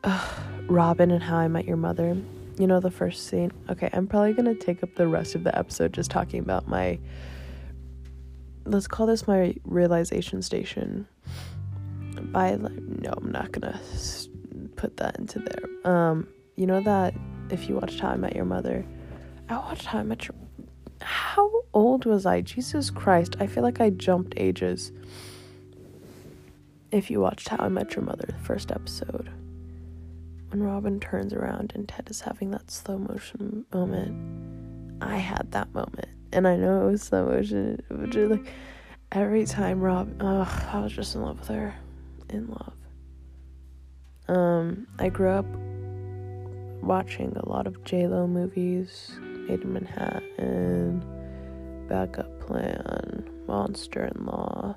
Ugh. 0.04 0.40
Robin 0.68 1.10
and 1.10 1.22
How 1.22 1.36
I 1.36 1.48
Met 1.48 1.64
Your 1.64 1.76
Mother. 1.76 2.16
You 2.58 2.66
know 2.66 2.80
the 2.80 2.90
first 2.90 3.26
scene? 3.26 3.52
Okay, 3.68 3.90
I'm 3.92 4.06
probably 4.06 4.32
gonna 4.32 4.54
take 4.54 4.82
up 4.82 4.94
the 4.94 5.06
rest 5.06 5.34
of 5.34 5.44
the 5.44 5.56
episode 5.56 5.92
just 5.92 6.10
talking 6.10 6.40
about 6.40 6.66
my 6.66 6.98
let's 8.66 8.86
call 8.86 9.06
this 9.06 9.26
my 9.26 9.54
realization 9.64 10.42
station. 10.42 11.06
By 12.32 12.56
no, 12.56 13.14
I'm 13.16 13.30
not 13.30 13.52
gonna 13.52 13.80
put 14.76 14.96
that 14.98 15.18
into 15.18 15.38
there. 15.38 15.90
Um, 15.90 16.28
you 16.56 16.66
know 16.66 16.80
that 16.80 17.14
if 17.50 17.68
you 17.68 17.76
watched 17.76 18.00
How 18.00 18.08
I 18.08 18.16
Met 18.16 18.34
Your 18.34 18.44
Mother. 18.44 18.84
I 19.48 19.56
watched 19.58 19.86
How 19.86 20.00
I 20.00 20.02
Met 20.02 20.26
Your. 20.26 20.34
How 21.00 21.50
old 21.72 22.04
was 22.04 22.26
I? 22.26 22.40
Jesus 22.40 22.90
Christ! 22.90 23.36
I 23.38 23.46
feel 23.46 23.62
like 23.62 23.80
I 23.80 23.90
jumped 23.90 24.34
ages. 24.36 24.92
If 26.90 27.10
you 27.10 27.20
watched 27.20 27.48
How 27.48 27.58
I 27.58 27.68
Met 27.68 27.94
Your 27.94 28.04
Mother, 28.04 28.26
the 28.26 28.44
first 28.44 28.72
episode, 28.72 29.30
when 30.48 30.62
Robin 30.62 30.98
turns 31.00 31.32
around 31.32 31.72
and 31.74 31.88
Ted 31.88 32.08
is 32.10 32.22
having 32.22 32.50
that 32.52 32.70
slow 32.70 32.98
motion 32.98 33.66
moment, 33.72 34.65
I 35.00 35.16
had 35.18 35.52
that 35.52 35.72
moment, 35.74 36.08
and 36.32 36.48
I 36.48 36.56
know 36.56 36.88
it 36.88 36.90
was 36.92 37.02
slow 37.02 37.26
motion. 37.26 37.82
Just 38.08 38.30
like 38.30 38.46
every 39.12 39.44
time 39.44 39.80
Rob, 39.80 40.20
I 40.20 40.80
was 40.80 40.92
just 40.92 41.14
in 41.14 41.22
love 41.22 41.40
with 41.40 41.48
her, 41.48 41.74
in 42.30 42.48
love. 42.48 42.72
Um, 44.28 44.86
I 44.98 45.08
grew 45.08 45.30
up 45.30 45.46
watching 46.82 47.36
a 47.36 47.48
lot 47.48 47.66
of 47.66 47.84
J 47.84 48.06
Lo 48.06 48.26
movies, 48.26 49.12
Maid 49.20 49.62
in 49.62 49.72
Manhattan, 49.72 51.04
Backup 51.88 52.40
Plan, 52.40 53.28
Monster 53.46 54.10
in 54.14 54.26
Law, 54.26 54.76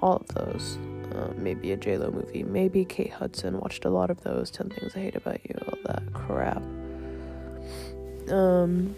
all 0.00 0.16
of 0.16 0.28
those. 0.28 0.78
Uh, 1.14 1.32
maybe 1.36 1.70
a 1.72 1.76
J 1.76 1.98
Lo 1.98 2.10
movie, 2.10 2.42
maybe 2.42 2.84
Kate 2.84 3.12
Hudson. 3.12 3.58
Watched 3.60 3.84
a 3.84 3.90
lot 3.90 4.10
of 4.10 4.22
those. 4.22 4.50
Ten 4.50 4.70
Things 4.70 4.96
I 4.96 5.00
Hate 5.00 5.16
About 5.16 5.38
You, 5.44 5.54
all 5.68 5.78
that 5.84 6.12
crap. 6.12 6.62
Um, 8.30 8.96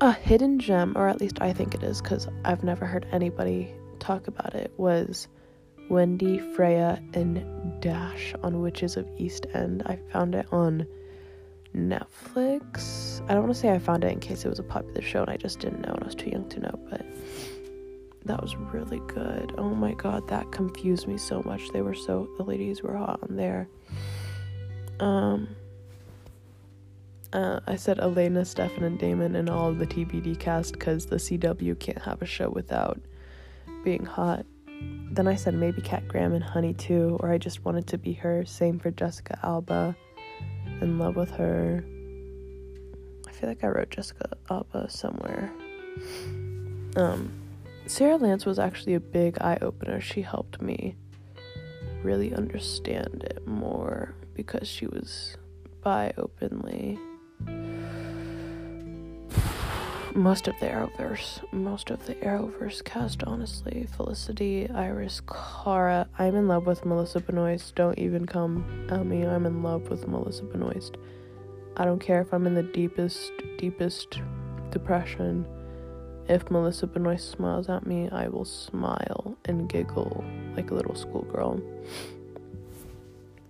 a 0.00 0.12
hidden 0.12 0.58
gem, 0.58 0.94
or 0.96 1.08
at 1.08 1.20
least 1.20 1.40
I 1.40 1.52
think 1.52 1.74
it 1.74 1.82
is, 1.82 2.00
because 2.00 2.28
I've 2.44 2.64
never 2.64 2.86
heard 2.86 3.06
anybody 3.12 3.74
talk 3.98 4.28
about 4.28 4.54
it. 4.54 4.72
Was 4.76 5.28
Wendy, 5.88 6.38
Freya, 6.54 7.02
and 7.14 7.80
Dash 7.80 8.34
on 8.42 8.60
Witches 8.60 8.96
of 8.96 9.08
East 9.18 9.46
End. 9.52 9.82
I 9.86 9.98
found 10.12 10.34
it 10.34 10.46
on 10.52 10.86
Netflix. 11.74 13.22
I 13.28 13.34
don't 13.34 13.44
want 13.44 13.54
to 13.54 13.60
say 13.60 13.70
I 13.70 13.78
found 13.78 14.04
it 14.04 14.12
in 14.12 14.20
case 14.20 14.44
it 14.44 14.48
was 14.48 14.58
a 14.58 14.64
popular 14.64 15.02
show 15.02 15.20
and 15.22 15.30
I 15.30 15.36
just 15.36 15.60
didn't 15.60 15.82
know 15.82 15.92
and 15.92 16.02
I 16.02 16.06
was 16.06 16.14
too 16.14 16.30
young 16.30 16.48
to 16.50 16.60
know, 16.60 16.78
but 16.90 17.04
that 18.24 18.40
was 18.42 18.56
really 18.56 19.00
good. 19.08 19.52
Oh 19.56 19.70
my 19.70 19.94
god, 19.94 20.28
that 20.28 20.50
confused 20.52 21.06
me 21.06 21.16
so 21.16 21.42
much. 21.44 21.68
They 21.72 21.80
were 21.80 21.94
so 21.94 22.28
the 22.36 22.44
ladies 22.44 22.82
were 22.82 22.96
hot 22.96 23.20
on 23.22 23.36
there. 23.36 23.68
Um 24.98 25.48
uh, 27.32 27.60
I 27.66 27.76
said 27.76 28.00
Elena, 28.00 28.44
Stefan, 28.44 28.84
and 28.84 28.98
Damon 28.98 29.36
and 29.36 29.48
all 29.48 29.68
of 29.68 29.78
the 29.78 29.86
TVD 29.86 30.38
cast 30.38 30.72
because 30.72 31.06
the 31.06 31.16
CW 31.16 31.78
can't 31.78 32.02
have 32.02 32.22
a 32.22 32.26
show 32.26 32.50
without 32.50 33.00
being 33.84 34.04
hot. 34.04 34.44
Then 35.12 35.28
I 35.28 35.34
said 35.34 35.54
maybe 35.54 35.82
Kat 35.82 36.08
Graham 36.08 36.32
and 36.32 36.42
Honey 36.42 36.74
too, 36.74 37.18
or 37.20 37.30
I 37.30 37.38
just 37.38 37.64
wanted 37.64 37.86
to 37.88 37.98
be 37.98 38.12
her. 38.14 38.44
Same 38.44 38.78
for 38.78 38.90
Jessica 38.90 39.38
Alba. 39.42 39.94
In 40.80 40.98
love 40.98 41.16
with 41.16 41.30
her. 41.32 41.84
I 43.28 43.32
feel 43.32 43.48
like 43.48 43.62
I 43.62 43.68
wrote 43.68 43.90
Jessica 43.90 44.36
Alba 44.48 44.90
somewhere. 44.90 45.52
Um, 46.96 47.32
Sara 47.86 48.16
Lance 48.16 48.46
was 48.46 48.58
actually 48.58 48.94
a 48.94 49.00
big 49.00 49.38
eye 49.40 49.58
opener. 49.60 50.00
She 50.00 50.22
helped 50.22 50.60
me 50.60 50.96
really 52.02 52.34
understand 52.34 53.24
it 53.30 53.46
more 53.46 54.14
because 54.34 54.66
she 54.66 54.86
was 54.86 55.36
bi 55.82 56.12
openly 56.16 56.98
most 60.14 60.48
of 60.48 60.58
the 60.60 60.66
Arrowverse, 60.66 61.52
most 61.52 61.90
of 61.90 62.04
the 62.06 62.14
Arrowverse 62.16 62.84
cast, 62.84 63.22
honestly. 63.24 63.86
Felicity, 63.96 64.68
Iris, 64.70 65.20
Kara. 65.20 66.08
I'm 66.18 66.34
in 66.34 66.48
love 66.48 66.66
with 66.66 66.84
Melissa 66.84 67.20
Benoist. 67.20 67.74
Don't 67.74 67.98
even 67.98 68.26
come 68.26 68.88
at 68.90 69.06
me. 69.06 69.24
I'm 69.24 69.46
in 69.46 69.62
love 69.62 69.88
with 69.88 70.08
Melissa 70.08 70.44
Benoist. 70.44 70.96
I 71.76 71.84
don't 71.84 72.00
care 72.00 72.20
if 72.20 72.34
I'm 72.34 72.46
in 72.46 72.54
the 72.54 72.62
deepest, 72.62 73.32
deepest 73.58 74.20
depression. 74.70 75.46
If 76.28 76.50
Melissa 76.50 76.86
Benoist 76.86 77.30
smiles 77.30 77.68
at 77.68 77.86
me, 77.86 78.08
I 78.10 78.28
will 78.28 78.44
smile 78.44 79.36
and 79.46 79.68
giggle 79.68 80.24
like 80.56 80.70
a 80.70 80.74
little 80.74 80.94
schoolgirl. 80.94 81.60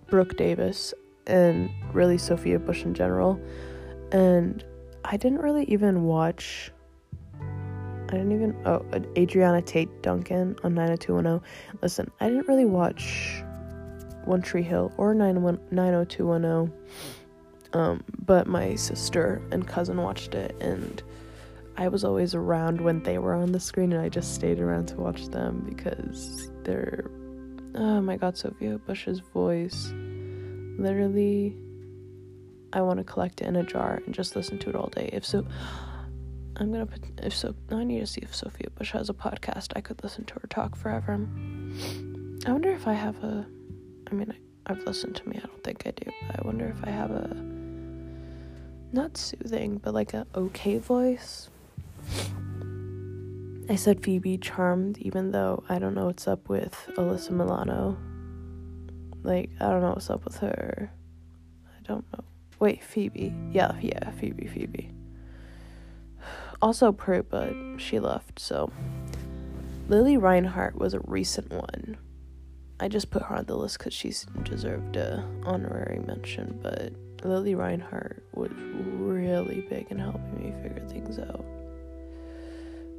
Brooke 0.09 0.35
Davis, 0.35 0.93
and 1.27 1.69
really 1.93 2.17
Sophia 2.17 2.59
Bush 2.59 2.83
in 2.83 2.93
general. 2.93 3.39
And 4.11 4.63
I 5.05 5.17
didn't 5.17 5.39
really 5.39 5.65
even 5.65 6.03
watch. 6.03 6.71
I 7.39 8.11
didn't 8.11 8.31
even. 8.33 8.55
Oh, 8.65 8.85
Adriana 9.17 9.61
Tate 9.61 10.01
Duncan 10.01 10.55
on 10.63 10.73
90210. 10.73 11.41
Listen, 11.81 12.11
I 12.19 12.27
didn't 12.27 12.47
really 12.47 12.65
watch 12.65 13.43
One 14.25 14.41
Tree 14.41 14.63
Hill 14.63 14.91
or 14.97 15.13
90210. 15.13 16.73
Um, 17.73 18.03
but 18.25 18.47
my 18.47 18.75
sister 18.75 19.41
and 19.51 19.65
cousin 19.65 19.97
watched 19.97 20.35
it, 20.35 20.55
and 20.59 21.01
I 21.77 21.87
was 21.87 22.03
always 22.03 22.35
around 22.35 22.81
when 22.81 23.01
they 23.03 23.17
were 23.17 23.33
on 23.33 23.53
the 23.53 23.61
screen, 23.61 23.93
and 23.93 24.01
I 24.01 24.09
just 24.09 24.35
stayed 24.35 24.59
around 24.59 24.87
to 24.89 24.95
watch 24.97 25.27
them 25.27 25.65
because 25.67 26.51
they're. 26.63 27.09
Oh 27.73 28.01
my 28.01 28.17
god, 28.17 28.37
Sophia 28.37 28.77
Bush's 28.77 29.19
voice. 29.19 29.93
Literally 30.77 31.55
I 32.73 32.81
want 32.81 32.99
to 32.99 33.03
collect 33.03 33.41
it 33.41 33.47
in 33.47 33.55
a 33.55 33.63
jar 33.63 34.01
and 34.05 34.13
just 34.15 34.35
listen 34.35 34.57
to 34.59 34.69
it 34.69 34.75
all 34.75 34.87
day. 34.87 35.09
If 35.11 35.25
so, 35.25 35.45
I'm 36.57 36.71
gonna 36.71 36.85
put. 36.85 37.01
If 37.21 37.35
so, 37.35 37.55
I 37.69 37.83
need 37.83 37.99
to 37.99 38.07
see 38.07 38.21
if 38.21 38.35
Sophia 38.35 38.69
Bush 38.75 38.91
has 38.91 39.09
a 39.09 39.13
podcast. 39.13 39.73
I 39.75 39.81
could 39.81 40.01
listen 40.03 40.25
to 40.25 40.33
her 40.35 40.47
talk 40.49 40.75
forever. 40.75 41.13
I 42.45 42.51
wonder 42.51 42.71
if 42.71 42.87
I 42.87 42.93
have 42.93 43.23
a. 43.23 43.45
I 44.09 44.13
mean, 44.13 44.31
I, 44.31 44.71
I've 44.71 44.83
listened 44.83 45.15
to 45.17 45.27
me. 45.27 45.37
I 45.37 45.47
don't 45.47 45.63
think 45.63 45.83
I 45.85 45.91
do. 45.91 46.11
I 46.29 46.41
wonder 46.45 46.65
if 46.67 46.83
I 46.83 46.91
have 46.91 47.11
a. 47.11 47.35
Not 48.93 49.17
soothing, 49.17 49.77
but 49.77 49.93
like 49.93 50.13
a 50.13 50.27
okay 50.35 50.77
voice. 50.77 51.49
I 53.69 53.75
said 53.75 54.03
Phoebe 54.03 54.37
Charmed, 54.37 54.97
even 54.97 55.31
though 55.31 55.63
I 55.69 55.79
don't 55.79 55.93
know 55.93 56.07
what's 56.07 56.27
up 56.27 56.49
with 56.49 56.89
Alyssa 56.97 57.31
Milano. 57.31 57.97
Like, 59.23 59.49
I 59.61 59.69
don't 59.69 59.81
know 59.81 59.91
what's 59.91 60.09
up 60.09 60.25
with 60.25 60.37
her. 60.37 60.91
I 61.67 61.81
don't 61.83 62.05
know. 62.11 62.23
Wait, 62.61 62.83
Phoebe. 62.83 63.33
Yeah, 63.51 63.73
yeah, 63.81 64.11
Phoebe, 64.11 64.45
Phoebe. 64.45 64.91
Also 66.61 66.91
Prue, 66.91 67.23
but 67.23 67.51
she 67.77 67.99
left, 67.99 68.39
so. 68.39 68.71
Lili 69.89 70.15
Reinhart 70.15 70.75
was 70.75 70.93
a 70.93 70.99
recent 70.99 71.51
one. 71.51 71.97
I 72.79 72.87
just 72.87 73.09
put 73.09 73.23
her 73.23 73.35
on 73.35 73.45
the 73.45 73.57
list 73.57 73.79
because 73.79 73.95
she 73.95 74.13
deserved 74.43 74.95
a 74.95 75.27
honorary 75.43 76.03
mention, 76.05 76.59
but 76.61 76.93
Lili 77.27 77.55
Reinhart 77.55 78.23
was 78.35 78.51
really 78.53 79.61
big 79.67 79.87
in 79.89 79.97
helping 79.97 80.37
me 80.37 80.53
figure 80.61 80.87
things 80.87 81.17
out. 81.17 81.43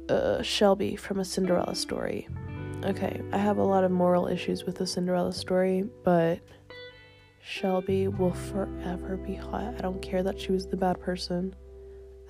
Uh, 0.09 0.41
Shelby 0.41 0.97
from 0.97 1.21
A 1.21 1.25
Cinderella 1.25 1.75
Story. 1.75 2.27
Okay, 2.83 3.21
I 3.31 3.37
have 3.37 3.59
a 3.59 3.63
lot 3.63 3.85
of 3.85 3.91
moral 3.91 4.27
issues 4.27 4.65
with 4.65 4.75
the 4.75 4.85
Cinderella 4.85 5.31
story, 5.31 5.85
but 6.03 6.41
Shelby 7.45 8.07
will 8.07 8.33
forever 8.33 9.17
be 9.17 9.35
hot. 9.35 9.75
I 9.77 9.81
don't 9.81 10.01
care 10.01 10.23
that 10.23 10.39
she 10.39 10.53
was 10.53 10.65
the 10.65 10.77
bad 10.77 10.99
person. 11.01 11.53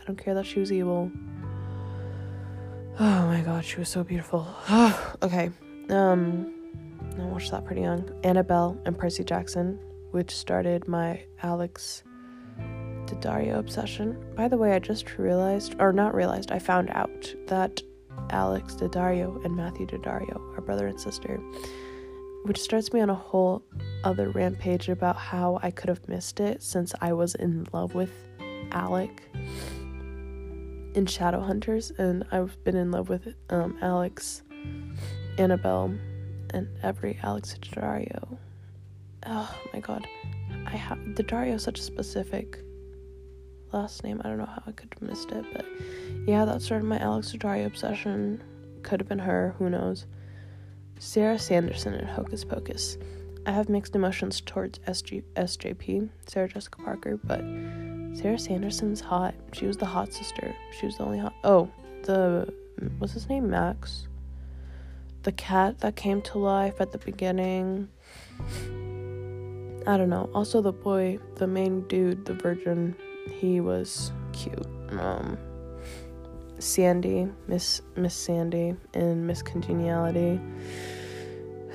I 0.02 0.04
don't 0.06 0.18
care 0.18 0.34
that 0.34 0.46
she 0.46 0.60
was 0.60 0.72
evil. 0.72 1.12
Oh 3.00 3.28
my 3.28 3.42
god, 3.42 3.64
she 3.64 3.78
was 3.78 3.90
so 3.90 4.04
beautiful. 4.04 4.48
okay. 5.22 5.52
Um 5.90 6.52
I 7.20 7.26
watched 7.26 7.52
that 7.52 7.64
pretty 7.64 7.82
young. 7.82 8.02
Annabeth 8.24 8.80
and 8.86 8.98
Percy 8.98 9.24
Jackson, 9.24 9.80
which 10.12 10.32
started 10.32 10.88
my 10.88 11.22
Alex 11.44 12.04
Daddario 13.06 13.60
obsession. 13.60 14.18
By 14.36 14.48
the 14.48 14.58
way, 14.58 14.74
I 14.74 14.80
just 14.80 15.18
realized 15.20 15.76
or 15.80 15.94
not 15.94 16.16
realized, 16.16 16.52
I 16.52 16.58
found 16.58 16.90
out 16.90 17.34
that 17.48 17.82
Alex 18.32 18.76
Daddario 18.76 19.44
and 19.46 19.56
Matthew 19.56 19.86
Daddario 19.86 20.58
are 20.58 20.62
brother 20.62 20.88
and 20.88 21.00
sister 21.00 21.40
which 22.44 22.60
starts 22.60 22.92
me 22.94 23.00
on 23.00 23.10
a 23.10 23.16
whole 23.16 23.64
other 24.04 24.30
rampage 24.30 24.90
about 24.90 25.16
how 25.16 25.60
I 25.64 25.72
could 25.72 25.90
have 25.90 26.08
missed 26.08 26.40
it 26.40 26.62
since 26.62 26.94
I 27.02 27.14
was 27.14 27.36
in 27.36 27.68
love 27.72 27.96
with 27.96 28.12
Alec 28.72 29.24
in 30.94 31.06
Shadowhunters, 31.06 31.98
and 31.98 32.26
I've 32.32 32.62
been 32.64 32.76
in 32.76 32.92
love 32.92 33.10
with 33.10 33.34
um, 33.50 33.78
Alex, 33.82 34.44
Annabeth, 35.38 36.00
and 36.54 36.68
every 36.84 37.18
Alex 37.24 37.58
Daddario. 37.60 38.38
Oh 39.26 39.60
my 39.74 39.80
god, 39.80 40.06
I 40.66 40.76
have 40.76 40.98
Daddario 41.00 41.60
such 41.60 41.80
a 41.80 41.84
specific 41.84 42.60
last 43.72 44.04
name. 44.04 44.22
I 44.24 44.28
don't 44.28 44.38
know 44.38 44.46
how 44.46 44.62
I 44.68 44.72
could 44.72 44.94
have 45.00 45.10
missed 45.10 45.32
it, 45.32 45.46
but 45.54 45.66
yeah, 46.28 46.46
that 46.46 46.62
started 46.62 46.86
my 46.86 47.00
Alex 47.00 47.32
Daddario 47.32 47.66
obsession. 47.66 48.44
Could 48.84 49.00
have 49.00 49.08
been 49.08 49.20
her, 49.20 49.56
who 49.58 49.70
knows. 49.70 50.06
Sarah 51.04 51.38
Sanderson 51.38 51.94
in 51.96 52.08
Hocus 52.08 52.46
Pocus. 52.46 52.98
I 53.46 53.52
have 53.52 53.68
mixed 53.68 53.94
emotions 53.94 54.40
towards 54.40 54.80
SG- 54.88 55.26
SJP, 55.36 56.10
Sarah 56.28 56.48
Jessica 56.48 56.82
Parker, 56.82 57.18
but 57.18 57.42
Sarah 58.18 58.40
Sanderson's 58.40 59.02
hot. 59.02 59.36
She 59.52 59.68
was 59.68 59.76
the 59.76 59.86
hot 59.86 60.14
sister. 60.14 60.56
She 60.80 60.86
was 60.86 60.98
the 60.98 61.04
only 61.04 61.20
hot. 61.20 61.34
Oh, 61.44 61.70
the. 62.04 62.52
What's 63.00 63.14
his 63.14 63.28
name? 63.28 63.50
Max? 63.50 64.08
The 65.24 65.34
cat 65.34 65.80
that 65.80 65.98
came 65.98 66.22
to 66.22 66.38
life 66.38 66.80
at 66.80 66.94
the 66.94 67.00
beginning. 67.00 67.90
I 69.86 69.98
don't 69.98 70.10
know. 70.10 70.30
Also, 70.34 70.62
the 70.62 70.72
boy, 70.72 71.20
the 71.36 71.48
main 71.48 71.82
dude, 71.90 72.24
the 72.26 72.34
virgin, 72.34 72.96
he 73.30 73.60
was 73.60 74.14
cute. 74.32 74.66
Um, 74.92 75.38
Sandy, 76.64 77.28
Miss 77.48 77.82
Miss 77.96 78.14
Sandy, 78.14 78.76
in 78.94 79.26
Miss 79.26 79.42
Congeniality. 79.42 80.40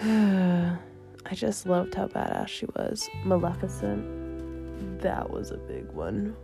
I 0.03 1.35
just 1.35 1.67
loved 1.67 1.95
how 1.95 2.07
badass 2.07 2.49
she 2.49 2.67
was. 2.77 3.09
Maleficent, 3.25 5.01
that 5.01 5.29
was 5.29 5.51
a 5.51 5.57
big 5.57 5.91
one. 5.93 6.35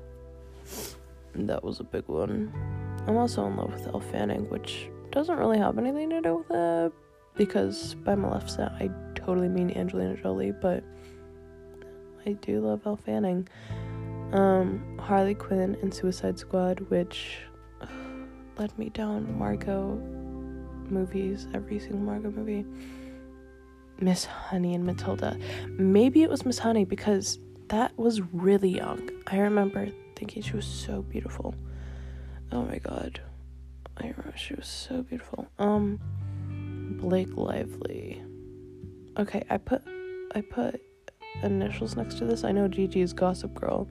That 1.35 1.65
was 1.65 1.81
a 1.81 1.85
big 1.85 2.05
one. 2.07 2.53
I'm 3.07 3.17
also 3.17 3.47
in 3.47 3.57
love 3.57 3.73
with 3.73 3.87
Elle 3.87 4.01
Fanning, 4.01 4.49
which 4.51 4.89
doesn't 5.11 5.37
really 5.39 5.59
have 5.59 5.79
anything 5.79 6.11
to 6.11 6.21
do 6.21 6.37
with 6.37 6.51
it 6.51 6.93
because 7.37 7.95
by 7.95 8.15
Maleficent 8.15 8.73
I 8.73 8.91
totally 9.15 9.49
mean 9.49 9.71
Angelina 9.71 10.17
Jolie, 10.17 10.53
but 10.53 10.85
I 12.27 12.33
do 12.33 12.61
love 12.61 12.83
Elle 12.87 12.97
Fanning. 12.97 13.49
Um, 14.33 14.99
Harley 15.01 15.35
Quinn 15.35 15.77
and 15.83 15.93
Suicide 15.93 16.39
Squad, 16.39 16.81
which 16.91 17.39
led 18.59 18.77
me 18.79 18.89
down 18.91 19.39
Margot 19.39 19.97
movies, 20.91 21.47
every 21.55 21.79
single 21.79 22.01
Margot 22.01 22.31
movie. 22.31 22.65
Miss 24.01 24.25
Honey 24.25 24.75
and 24.75 24.85
Matilda. 24.85 25.39
Maybe 25.69 26.23
it 26.23 26.31
was 26.31 26.45
Miss 26.45 26.59
Honey 26.59 26.85
because 26.85 27.39
that 27.69 27.97
was 27.97 28.21
really 28.33 28.69
young. 28.69 29.09
I 29.27 29.39
remember 29.39 29.89
thinking 30.17 30.43
she 30.43 30.57
was 30.57 30.67
so 30.67 31.03
beautiful. 31.03 31.55
Oh 32.53 32.63
my 32.63 32.79
god. 32.79 33.21
I 33.99 34.09
remember 34.09 34.35
she 34.37 34.55
was 34.55 34.67
so 34.67 35.03
beautiful. 35.03 35.49
Um 35.59 36.01
Blake 37.01 37.37
Lively. 37.37 38.23
Okay, 39.19 39.45
I 39.49 39.59
put 39.59 39.83
I 40.35 40.41
put 40.41 40.83
initials 41.43 41.97
next 41.97 42.19
to 42.19 42.25
this. 42.25 42.45
I 42.45 42.53
know 42.53 42.69
Gigi 42.69 43.01
is 43.01 43.13
Gossip 43.13 43.55
Girl. 43.55 43.89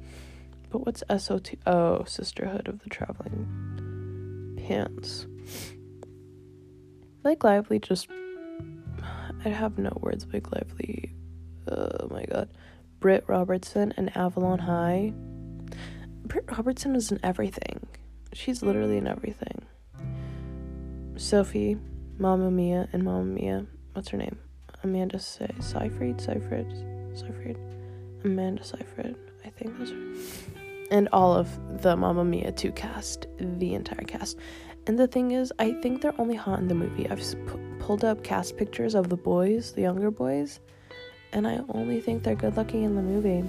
But 0.70 0.86
what's 0.86 1.04
SOT? 1.18 1.54
Oh, 1.66 2.04
Sisterhood 2.06 2.68
of 2.68 2.80
the 2.80 2.90
Traveling 2.90 3.73
Pants. 4.68 5.28
Blake 7.22 7.44
Lively 7.44 7.80
just. 7.80 8.08
I 9.46 9.50
have 9.50 9.78
no 9.78 9.98
words. 10.02 10.26
Blake 10.26 10.52
Lively. 10.52 11.14
Oh 11.68 12.08
my 12.10 12.26
god. 12.26 12.50
Britt 13.00 13.26
Robertson 13.28 13.94
and 13.98 14.16
Avalon 14.16 14.60
High. 14.60 15.14
Britt 16.26 16.46
Robertson 16.50 16.96
is 16.96 17.12
in 17.12 17.20
everything. 17.24 17.86
She's 18.32 18.64
literally 18.64 18.98
in 18.98 19.08
everything. 19.08 19.66
Sophie, 21.18 21.78
Mamma 22.18 22.50
Mia, 22.50 22.88
and 22.94 23.04
Mamma 23.04 23.26
Mia. 23.26 23.66
What's 23.94 24.10
her 24.10 24.18
name? 24.18 24.38
Amanda 24.84 25.20
Seyfried? 25.20 26.22
Seyfried? 26.22 26.68
Seyfried? 27.14 27.58
Amanda 28.24 28.64
Seyfried. 28.64 29.16
I 29.46 29.50
think 29.50 29.78
those 29.78 29.92
are. 29.92 30.14
And 30.94 31.10
all 31.12 31.34
of 31.34 31.82
the 31.82 31.98
Mamma 31.98 32.24
Mia 32.24 32.52
2 32.52 32.72
cast, 32.74 33.26
the 33.40 33.74
entire 33.74 34.06
cast. 34.06 34.38
And 34.86 35.00
the 35.00 35.08
thing 35.08 35.32
is, 35.32 35.52
I 35.58 35.74
think 35.82 36.02
they're 36.02 36.14
only 36.22 36.36
hot 36.36 36.60
in 36.60 36.68
the 36.68 36.76
movie. 36.76 37.10
I've 37.10 37.18
p- 37.20 37.60
pulled 37.80 38.06
up 38.06 38.24
cast 38.24 38.58
pictures 38.58 38.94
of 38.94 39.10
the 39.10 39.18
boys, 39.18 39.72
the 39.72 39.82
younger 39.82 40.12
boys, 40.12 40.60
and 41.32 41.48
I 41.48 41.62
only 41.70 42.00
think 42.00 42.22
they're 42.22 42.36
good 42.36 42.56
looking 42.56 42.84
in 42.84 42.96
the 42.96 43.02
movie. 43.02 43.44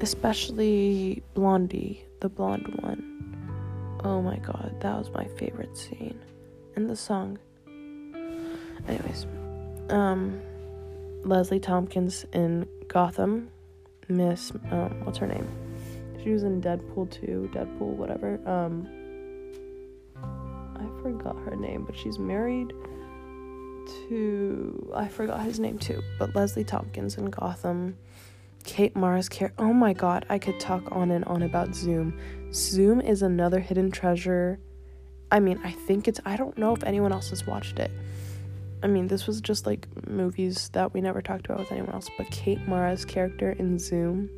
Especially 0.00 1.22
Blondie, 1.34 2.06
the 2.20 2.30
blonde 2.30 2.78
one. 2.80 4.00
Oh 4.04 4.22
my 4.22 4.38
god, 4.38 4.74
that 4.80 4.96
was 4.96 5.10
my 5.10 5.26
favorite 5.36 5.76
scene. 5.76 6.18
And 6.76 6.88
the 6.88 6.96
song. 6.96 7.38
Anyways, 8.88 9.26
um, 9.90 10.40
Leslie 11.24 11.60
Tompkins 11.60 12.24
in 12.32 12.66
Gotham. 12.86 13.50
Miss, 14.08 14.50
um, 14.70 15.04
what's 15.04 15.18
her 15.18 15.26
name? 15.26 15.67
She 16.28 16.34
was 16.34 16.42
in 16.42 16.60
Deadpool 16.60 17.10
2, 17.10 17.52
Deadpool, 17.54 17.96
whatever. 17.96 18.38
Um, 18.46 18.86
I 20.76 21.02
forgot 21.02 21.38
her 21.38 21.56
name, 21.56 21.86
but 21.86 21.96
she's 21.96 22.18
married 22.18 22.74
to. 23.86 24.92
I 24.94 25.08
forgot 25.08 25.40
his 25.40 25.58
name 25.58 25.78
too, 25.78 26.02
but 26.18 26.36
Leslie 26.36 26.64
Tompkins 26.64 27.16
in 27.16 27.30
Gotham. 27.30 27.96
Kate 28.62 28.94
Mara's 28.94 29.30
care. 29.30 29.54
Oh 29.58 29.72
my 29.72 29.94
god, 29.94 30.26
I 30.28 30.38
could 30.38 30.60
talk 30.60 30.92
on 30.92 31.12
and 31.12 31.24
on 31.24 31.44
about 31.44 31.74
Zoom. 31.74 32.20
Zoom 32.52 33.00
is 33.00 33.22
another 33.22 33.60
hidden 33.60 33.90
treasure. 33.90 34.58
I 35.32 35.40
mean, 35.40 35.58
I 35.64 35.72
think 35.72 36.08
it's. 36.08 36.20
I 36.26 36.36
don't 36.36 36.58
know 36.58 36.74
if 36.74 36.84
anyone 36.84 37.10
else 37.10 37.30
has 37.30 37.46
watched 37.46 37.78
it. 37.78 37.90
I 38.82 38.86
mean, 38.86 39.06
this 39.06 39.26
was 39.26 39.40
just 39.40 39.64
like 39.64 39.88
movies 40.06 40.68
that 40.74 40.92
we 40.92 41.00
never 41.00 41.22
talked 41.22 41.46
about 41.46 41.60
with 41.60 41.72
anyone 41.72 41.94
else, 41.94 42.10
but 42.18 42.30
Kate 42.30 42.68
Mara's 42.68 43.06
character 43.06 43.52
in 43.52 43.78
Zoom, 43.78 44.28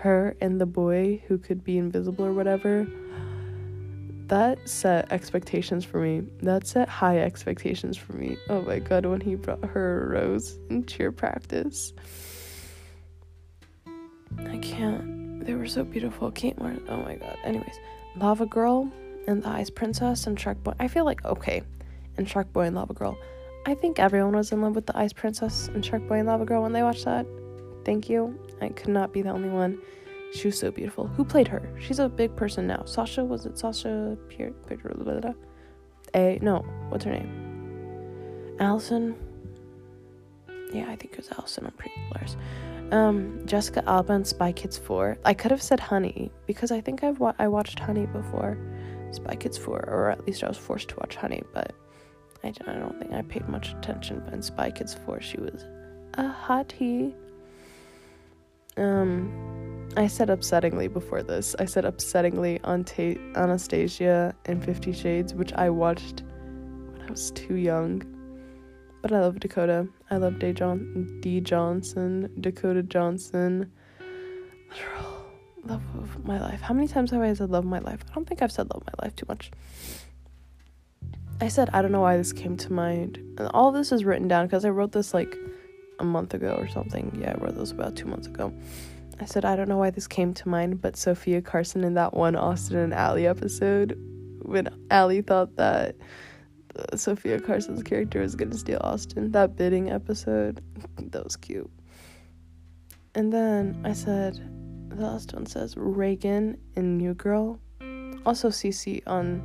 her 0.00 0.36
and 0.40 0.60
the 0.60 0.66
boy 0.66 1.22
who 1.28 1.38
could 1.38 1.62
be 1.62 1.78
invisible 1.78 2.24
or 2.24 2.32
whatever, 2.32 2.86
that 4.26 4.68
set 4.68 5.10
expectations 5.12 5.84
for 5.84 5.98
me. 6.00 6.22
That 6.42 6.66
set 6.66 6.88
high 6.88 7.18
expectations 7.18 7.96
for 7.96 8.12
me. 8.12 8.36
Oh 8.48 8.62
my 8.62 8.78
god, 8.78 9.04
when 9.04 9.20
he 9.20 9.34
brought 9.34 9.64
her 9.64 10.04
a 10.04 10.08
rose 10.08 10.58
in 10.68 10.86
cheer 10.86 11.10
practice. 11.10 11.92
I 14.48 14.58
can't. 14.58 15.44
They 15.44 15.54
were 15.54 15.66
so 15.66 15.84
beautiful. 15.84 16.30
Kate 16.30 16.58
Mara. 16.58 16.78
Oh 16.88 16.98
my 16.98 17.16
god. 17.16 17.38
Anyways, 17.44 17.78
Lava 18.16 18.46
Girl 18.46 18.90
and 19.26 19.42
the 19.42 19.48
Ice 19.48 19.70
Princess 19.70 20.26
and 20.26 20.38
Shark 20.38 20.62
Boy. 20.62 20.74
I 20.78 20.88
feel 20.88 21.04
like 21.04 21.24
okay, 21.24 21.62
and 22.16 22.28
Shark 22.28 22.52
Boy 22.52 22.62
and 22.62 22.76
Lava 22.76 22.94
Girl. 22.94 23.18
I 23.66 23.74
think 23.74 23.98
everyone 23.98 24.36
was 24.36 24.52
in 24.52 24.62
love 24.62 24.74
with 24.74 24.86
the 24.86 24.96
Ice 24.96 25.12
Princess 25.12 25.68
and 25.68 25.84
Shark 25.84 26.06
Boy 26.06 26.20
and 26.20 26.28
Lava 26.28 26.44
Girl 26.44 26.62
when 26.62 26.72
they 26.72 26.82
watched 26.82 27.04
that. 27.04 27.26
Thank 27.84 28.08
you. 28.08 28.38
I 28.60 28.68
could 28.68 28.88
not 28.88 29.12
be 29.12 29.22
the 29.22 29.30
only 29.30 29.48
one. 29.48 29.78
She 30.32 30.48
was 30.48 30.58
so 30.58 30.70
beautiful. 30.70 31.06
Who 31.08 31.24
played 31.24 31.48
her? 31.48 31.62
She's 31.80 31.98
a 31.98 32.08
big 32.08 32.36
person 32.36 32.66
now. 32.66 32.84
Sasha 32.84 33.24
was 33.24 33.46
it 33.46 33.58
Sasha 33.58 34.16
Pier 34.28 34.52
A 36.14 36.38
no, 36.40 36.64
what's 36.88 37.04
her 37.04 37.12
name? 37.12 38.56
Allison. 38.60 39.16
Yeah, 40.72 40.84
I 40.88 40.96
think 40.96 41.14
it 41.14 41.16
was 41.16 41.30
Allison. 41.32 41.66
I'm 41.66 41.72
pretty 41.72 41.96
close. 42.12 42.36
Um, 42.92 43.40
Jessica 43.46 43.82
Alba 43.88 44.12
and 44.12 44.26
Spy 44.26 44.52
Kids 44.52 44.78
4. 44.78 45.18
I 45.24 45.34
could 45.34 45.50
have 45.50 45.62
said 45.62 45.80
Honey 45.80 46.30
because 46.46 46.70
I 46.70 46.80
think 46.80 47.02
I've 47.02 47.18
wa- 47.18 47.34
I 47.38 47.48
watched 47.48 47.78
Honey 47.78 48.06
before. 48.06 48.58
Spy 49.12 49.34
Kids 49.34 49.58
4, 49.58 49.84
or 49.88 50.10
at 50.10 50.24
least 50.26 50.44
I 50.44 50.48
was 50.48 50.58
forced 50.58 50.88
to 50.90 50.96
watch 50.96 51.16
Honey, 51.16 51.42
but 51.52 51.72
I, 52.44 52.48
I 52.66 52.74
don't 52.74 52.98
think 53.00 53.12
I 53.12 53.22
paid 53.22 53.48
much 53.48 53.72
attention. 53.72 54.22
But 54.24 54.34
in 54.34 54.42
Spy 54.42 54.70
Kids 54.70 54.94
4, 55.06 55.20
she 55.20 55.38
was 55.38 55.64
a 56.14 56.32
hottie. 56.46 57.14
Um, 58.76 59.88
I 59.96 60.06
said 60.06 60.28
upsettingly 60.28 60.92
before 60.92 61.22
this. 61.22 61.56
I 61.58 61.64
said 61.64 61.84
upsettingly 61.84 62.60
on 62.64 62.84
Ta- 62.84 63.20
Anastasia 63.40 64.34
and 64.46 64.64
Fifty 64.64 64.92
Shades, 64.92 65.34
which 65.34 65.52
I 65.54 65.70
watched 65.70 66.22
when 66.92 67.02
I 67.06 67.10
was 67.10 67.30
too 67.32 67.54
young. 67.56 68.02
But 69.02 69.12
I 69.12 69.20
love 69.20 69.40
Dakota. 69.40 69.88
I 70.10 70.18
love 70.18 70.38
Day 70.38 70.52
John- 70.52 71.18
D. 71.20 71.40
Johnson, 71.40 72.30
Dakota 72.40 72.82
Johnson. 72.82 73.72
Literal 74.70 75.26
love 75.64 75.82
of 75.98 76.24
my 76.24 76.40
life. 76.40 76.60
How 76.60 76.74
many 76.74 76.86
times 76.86 77.10
have 77.10 77.20
I 77.20 77.32
said 77.34 77.50
love 77.50 77.64
my 77.64 77.80
life? 77.80 78.04
I 78.10 78.14
don't 78.14 78.28
think 78.28 78.42
I've 78.42 78.52
said 78.52 78.68
love 78.72 78.82
my 78.86 79.04
life 79.04 79.16
too 79.16 79.26
much. 79.28 79.50
I 81.40 81.48
said 81.48 81.70
I 81.72 81.82
don't 81.82 81.92
know 81.92 82.02
why 82.02 82.16
this 82.16 82.32
came 82.32 82.56
to 82.58 82.72
mind. 82.72 83.16
And 83.38 83.48
all 83.52 83.72
this 83.72 83.90
is 83.90 84.04
written 84.04 84.28
down 84.28 84.46
because 84.46 84.64
I 84.64 84.68
wrote 84.68 84.92
this 84.92 85.14
like 85.14 85.36
a 86.00 86.04
month 86.04 86.34
ago 86.34 86.54
or 86.58 86.66
something. 86.68 87.16
Yeah, 87.20 87.34
I 87.36 87.44
wrote 87.44 87.56
this 87.56 87.70
about 87.70 87.96
two 87.96 88.06
months 88.06 88.26
ago. 88.26 88.52
I 89.20 89.26
said 89.26 89.44
I 89.44 89.54
don't 89.54 89.68
know 89.68 89.76
why 89.76 89.90
this 89.90 90.06
came 90.06 90.32
to 90.34 90.48
mind, 90.48 90.80
but 90.80 90.96
Sofia 90.96 91.42
Carson 91.42 91.84
in 91.84 91.94
that 91.94 92.14
one 92.14 92.36
Austin 92.36 92.78
and 92.78 92.94
Ally 92.94 93.22
episode, 93.22 93.98
when 94.42 94.68
Ally 94.90 95.20
thought 95.20 95.56
that 95.56 95.96
uh, 96.76 96.96
Sofia 96.96 97.38
Carson's 97.38 97.82
character 97.82 98.20
was 98.20 98.34
gonna 98.34 98.56
steal 98.56 98.80
Austin, 98.82 99.30
that 99.32 99.56
bidding 99.56 99.90
episode, 99.90 100.62
that 100.98 101.22
was 101.22 101.36
cute. 101.36 101.70
And 103.14 103.32
then 103.32 103.80
I 103.84 103.92
said, 103.92 104.40
the 104.88 104.96
last 104.96 105.34
one 105.34 105.46
says 105.46 105.76
Reagan 105.76 106.56
in 106.76 106.96
New 106.96 107.14
Girl, 107.14 107.60
also 108.24 108.48
Cece 108.48 109.02
on 109.06 109.42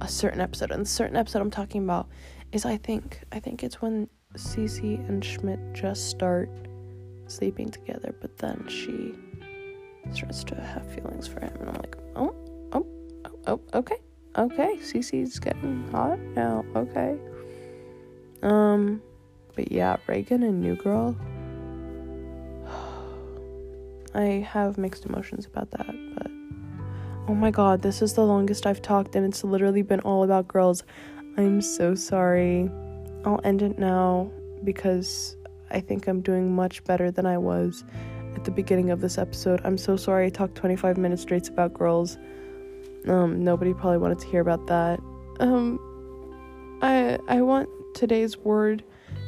a 0.00 0.08
certain 0.08 0.40
episode. 0.40 0.70
And 0.70 0.82
the 0.82 0.88
certain 0.88 1.16
episode 1.16 1.42
I'm 1.42 1.50
talking 1.50 1.84
about 1.84 2.08
is 2.52 2.64
I 2.64 2.76
think 2.76 3.20
I 3.32 3.40
think 3.40 3.62
it's 3.62 3.82
when 3.82 4.08
Cece 4.36 5.08
and 5.08 5.24
Schmidt 5.24 5.58
just 5.72 6.10
start 6.10 6.50
sleeping 7.26 7.70
together, 7.70 8.14
but 8.20 8.36
then 8.38 8.64
she 8.68 9.14
starts 10.12 10.44
to 10.44 10.54
have 10.54 10.86
feelings 10.92 11.26
for 11.26 11.40
him, 11.40 11.52
and 11.60 11.68
I'm 11.70 11.74
like, 11.76 11.96
oh, 12.14 12.34
oh, 12.72 12.86
oh, 13.24 13.30
oh 13.46 13.60
okay, 13.74 13.96
okay, 14.36 14.76
Cece's 14.80 15.38
getting 15.38 15.88
hot 15.90 16.18
now, 16.34 16.64
okay. 16.76 17.18
Um, 18.42 19.02
but 19.54 19.72
yeah, 19.72 19.96
Reagan 20.06 20.42
and 20.42 20.60
New 20.60 20.76
Girl. 20.76 21.16
I 24.14 24.46
have 24.48 24.78
mixed 24.78 25.06
emotions 25.06 25.46
about 25.46 25.70
that, 25.72 25.94
but 26.14 26.30
oh 27.28 27.34
my 27.34 27.50
god, 27.50 27.82
this 27.82 28.02
is 28.02 28.12
the 28.12 28.24
longest 28.24 28.66
I've 28.66 28.82
talked, 28.82 29.16
and 29.16 29.24
it's 29.24 29.42
literally 29.42 29.82
been 29.82 30.00
all 30.00 30.22
about 30.22 30.48
girls. 30.48 30.84
I'm 31.36 31.60
so 31.60 31.94
sorry. 31.94 32.70
I'll 33.24 33.40
end 33.44 33.62
it 33.62 33.78
now 33.78 34.30
because 34.64 35.36
I 35.70 35.80
think 35.80 36.06
I'm 36.06 36.20
doing 36.20 36.54
much 36.54 36.84
better 36.84 37.10
than 37.10 37.26
I 37.26 37.38
was 37.38 37.84
at 38.34 38.44
the 38.44 38.50
beginning 38.50 38.90
of 38.90 39.00
this 39.00 39.18
episode. 39.18 39.60
I'm 39.64 39.78
so 39.78 39.96
sorry 39.96 40.26
I 40.26 40.28
talked 40.30 40.54
25 40.54 40.96
minutes 40.96 41.22
straight 41.22 41.48
about 41.48 41.74
girls. 41.74 42.16
Um, 43.06 43.42
nobody 43.42 43.74
probably 43.74 43.98
wanted 43.98 44.18
to 44.20 44.26
hear 44.26 44.40
about 44.40 44.66
that. 44.66 45.00
Um, 45.40 45.78
I 46.82 47.18
I 47.28 47.42
want 47.42 47.68
today's 47.94 48.36
word 48.36 48.84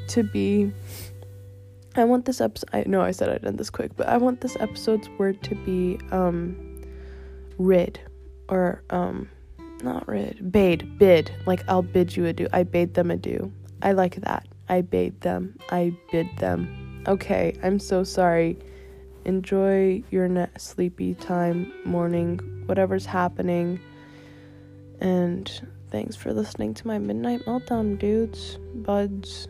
to 0.09 0.23
be. 0.23 0.73
I 1.97 2.05
want 2.05 2.25
this 2.25 2.41
episode. 2.41 2.71
I 2.73 2.85
know 2.87 3.01
I 3.01 3.11
said 3.11 3.29
I'd 3.29 3.45
end 3.45 3.59
this 3.59 3.71
quick, 3.71 3.97
but 3.97 4.09
I 4.09 4.17
want 4.17 4.41
this 4.41 4.57
episode's 4.61 5.09
word 5.19 5.43
to 5.43 5.55
be 5.57 5.99
um, 6.13 6.83
rid, 7.59 8.01
or 8.49 8.83
um, 8.91 9.29
not 9.83 10.07
rid, 10.07 10.53
bade, 10.53 10.99
bid. 10.99 11.33
Like 11.47 11.65
I'll 11.69 11.83
bid 11.83 12.17
you 12.17 12.27
adieu. 12.27 12.49
I 12.53 12.63
bade 12.63 12.95
them 12.95 13.11
adieu. 13.11 13.53
I 13.83 13.93
like 13.93 14.17
that. 14.17 14.47
I 14.69 14.83
bade 14.83 15.21
them. 15.21 15.59
I 15.71 15.93
bid 16.13 16.29
them. 16.37 17.03
Okay, 17.07 17.57
I'm 17.63 17.79
so 17.79 18.05
sorry. 18.05 18.59
Enjoy 19.25 20.03
your 20.11 20.29
ne- 20.29 20.49
sleepy 20.59 21.15
time, 21.15 21.73
morning, 21.85 22.39
whatever's 22.67 23.07
happening. 23.07 23.81
And 25.01 25.51
thanks 25.91 26.17
for 26.17 26.33
listening 26.33 26.75
to 26.75 26.87
my 26.87 26.99
midnight 26.99 27.45
meltdown, 27.47 27.99
dudes, 27.99 28.59
buds, 28.75 29.49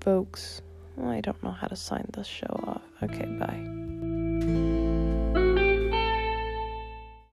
folks. 0.00 0.62
Oh, 0.98 1.08
I 1.08 1.20
don't 1.20 1.42
know 1.42 1.52
how 1.52 1.66
to 1.66 1.76
sign 1.76 2.06
this 2.12 2.26
show 2.26 2.60
off. 2.66 2.82
Okay, 3.02 3.26
bye. 3.26 4.09